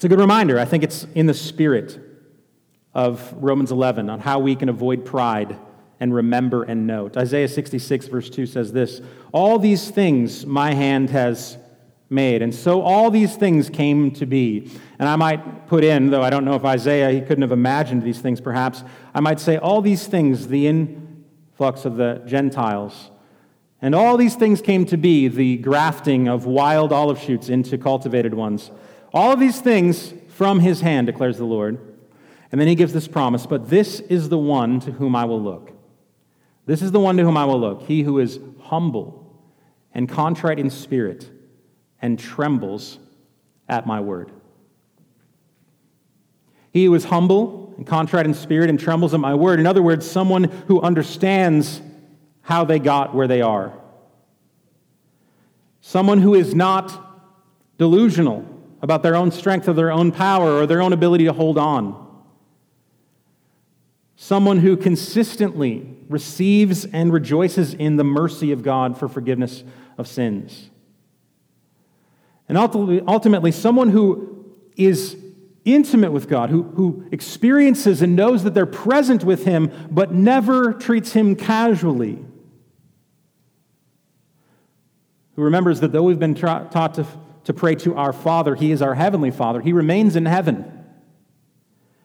It's 0.00 0.06
a 0.06 0.08
good 0.08 0.18
reminder. 0.18 0.58
I 0.58 0.64
think 0.64 0.82
it's 0.82 1.06
in 1.14 1.26
the 1.26 1.34
spirit 1.34 2.00
of 2.94 3.34
Romans 3.34 3.70
11 3.70 4.08
on 4.08 4.18
how 4.18 4.38
we 4.38 4.56
can 4.56 4.70
avoid 4.70 5.04
pride 5.04 5.58
and 6.00 6.14
remember 6.14 6.62
and 6.62 6.86
note. 6.86 7.18
Isaiah 7.18 7.46
66, 7.46 8.06
verse 8.06 8.30
2 8.30 8.46
says 8.46 8.72
this 8.72 9.02
All 9.32 9.58
these 9.58 9.90
things 9.90 10.46
my 10.46 10.72
hand 10.72 11.10
has 11.10 11.58
made. 12.08 12.40
And 12.40 12.54
so 12.54 12.80
all 12.80 13.10
these 13.10 13.36
things 13.36 13.68
came 13.68 14.10
to 14.12 14.24
be. 14.24 14.70
And 14.98 15.06
I 15.06 15.16
might 15.16 15.66
put 15.66 15.84
in, 15.84 16.08
though 16.08 16.22
I 16.22 16.30
don't 16.30 16.46
know 16.46 16.54
if 16.54 16.64
Isaiah, 16.64 17.10
he 17.10 17.20
couldn't 17.20 17.42
have 17.42 17.52
imagined 17.52 18.02
these 18.02 18.20
things 18.22 18.40
perhaps, 18.40 18.82
I 19.12 19.20
might 19.20 19.38
say 19.38 19.58
all 19.58 19.82
these 19.82 20.06
things, 20.06 20.48
the 20.48 20.66
influx 20.66 21.84
of 21.84 21.96
the 21.96 22.22
Gentiles, 22.24 23.10
and 23.82 23.94
all 23.94 24.16
these 24.16 24.34
things 24.34 24.62
came 24.62 24.86
to 24.86 24.96
be, 24.96 25.28
the 25.28 25.58
grafting 25.58 26.26
of 26.26 26.46
wild 26.46 26.90
olive 26.90 27.20
shoots 27.20 27.50
into 27.50 27.76
cultivated 27.76 28.32
ones. 28.32 28.70
All 29.12 29.32
of 29.32 29.40
these 29.40 29.60
things 29.60 30.14
from 30.40 30.60
his 30.60 30.80
hand, 30.80 31.06
declares 31.06 31.36
the 31.36 31.44
Lord. 31.44 31.78
And 32.50 32.60
then 32.60 32.68
he 32.68 32.74
gives 32.74 32.92
this 32.92 33.08
promise 33.08 33.46
But 33.46 33.68
this 33.68 34.00
is 34.00 34.28
the 34.28 34.38
one 34.38 34.80
to 34.80 34.92
whom 34.92 35.14
I 35.14 35.24
will 35.24 35.42
look. 35.42 35.72
This 36.66 36.82
is 36.82 36.92
the 36.92 37.00
one 37.00 37.16
to 37.16 37.24
whom 37.24 37.36
I 37.36 37.44
will 37.44 37.60
look, 37.60 37.82
he 37.82 38.02
who 38.02 38.18
is 38.18 38.38
humble 38.60 39.38
and 39.92 40.08
contrite 40.08 40.58
in 40.58 40.70
spirit 40.70 41.28
and 42.00 42.18
trembles 42.18 42.98
at 43.68 43.86
my 43.86 44.00
word. 44.00 44.30
He 46.72 46.84
who 46.84 46.94
is 46.94 47.04
humble 47.04 47.74
and 47.76 47.86
contrite 47.86 48.26
in 48.26 48.34
spirit 48.34 48.70
and 48.70 48.78
trembles 48.78 49.12
at 49.12 49.20
my 49.20 49.34
word. 49.34 49.58
In 49.58 49.66
other 49.66 49.82
words, 49.82 50.08
someone 50.08 50.44
who 50.44 50.80
understands 50.80 51.82
how 52.42 52.64
they 52.64 52.78
got 52.78 53.14
where 53.14 53.26
they 53.26 53.42
are. 53.42 53.72
Someone 55.80 56.18
who 56.18 56.34
is 56.34 56.54
not 56.54 57.28
delusional 57.78 58.59
about 58.82 59.02
their 59.02 59.14
own 59.14 59.30
strength 59.30 59.68
or 59.68 59.72
their 59.72 59.92
own 59.92 60.12
power 60.12 60.52
or 60.52 60.66
their 60.66 60.80
own 60.80 60.92
ability 60.92 61.24
to 61.24 61.32
hold 61.32 61.58
on. 61.58 62.08
Someone 64.16 64.58
who 64.58 64.76
consistently 64.76 65.96
receives 66.08 66.84
and 66.84 67.12
rejoices 67.12 67.74
in 67.74 67.96
the 67.96 68.04
mercy 68.04 68.52
of 68.52 68.62
God 68.62 68.98
for 68.98 69.08
forgiveness 69.08 69.64
of 69.96 70.06
sins. 70.06 70.70
And 72.48 72.58
ultimately, 72.58 73.52
someone 73.52 73.90
who 73.90 74.44
is 74.76 75.16
intimate 75.64 76.10
with 76.10 76.28
God, 76.28 76.50
who, 76.50 76.62
who 76.62 77.06
experiences 77.12 78.02
and 78.02 78.16
knows 78.16 78.42
that 78.44 78.54
they're 78.54 78.66
present 78.66 79.24
with 79.24 79.44
Him, 79.44 79.70
but 79.90 80.12
never 80.12 80.72
treats 80.72 81.12
Him 81.12 81.36
casually. 81.36 82.18
Who 85.36 85.42
remembers 85.42 85.80
that 85.80 85.92
though 85.92 86.02
we've 86.02 86.18
been 86.18 86.34
tra- 86.34 86.68
taught 86.70 86.94
to 86.94 87.06
to 87.50 87.54
pray 87.54 87.74
to 87.74 87.96
our 87.96 88.12
Father. 88.12 88.54
He 88.54 88.70
is 88.70 88.80
our 88.80 88.94
Heavenly 88.94 89.32
Father. 89.32 89.60
He 89.60 89.72
remains 89.72 90.14
in 90.14 90.24
heaven. 90.24 90.86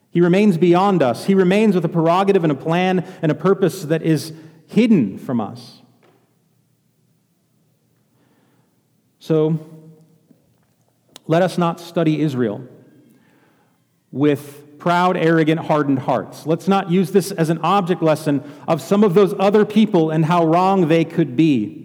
He 0.10 0.20
remains 0.20 0.58
beyond 0.58 1.04
us. 1.04 1.26
He 1.26 1.36
remains 1.36 1.76
with 1.76 1.86
a 1.86 1.90
prerogative 1.90 2.44
and 2.44 2.52
a 2.52 2.56
plan 2.56 3.06
and 3.22 3.32
a 3.32 3.36
purpose 3.36 3.84
that 3.84 4.02
is 4.02 4.34
hidden 4.66 5.20
from 5.20 5.40
us. 5.40 5.84
So, 9.20 9.60
let 11.28 11.44
us 11.44 11.60
not 11.60 11.80
study 11.80 12.22
Israel 12.22 12.68
with 14.12 14.80
proud, 14.80 15.16
arrogant, 15.16 15.60
hardened 15.62 16.00
hearts. 16.00 16.48
Let's 16.48 16.68
not 16.68 16.90
use 16.90 17.12
this 17.12 17.32
as 17.32 17.52
an 17.52 17.60
object 17.60 18.02
lesson 18.02 18.44
of 18.68 18.82
some 18.82 19.04
of 19.04 19.14
those 19.14 19.36
other 19.38 19.64
people 19.64 20.10
and 20.10 20.26
how 20.26 20.44
wrong 20.44 20.88
they 20.88 21.06
could 21.06 21.36
be 21.36 21.85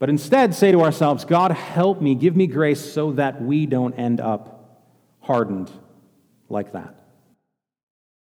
but 0.00 0.08
instead 0.08 0.54
say 0.54 0.72
to 0.72 0.80
ourselves, 0.80 1.26
God, 1.26 1.52
help 1.52 2.00
me, 2.00 2.16
give 2.16 2.34
me 2.34 2.48
grace 2.48 2.80
so 2.80 3.12
that 3.12 3.40
we 3.40 3.66
don't 3.66 3.92
end 3.92 4.20
up 4.20 4.88
hardened 5.20 5.70
like 6.48 6.72
that. 6.72 6.99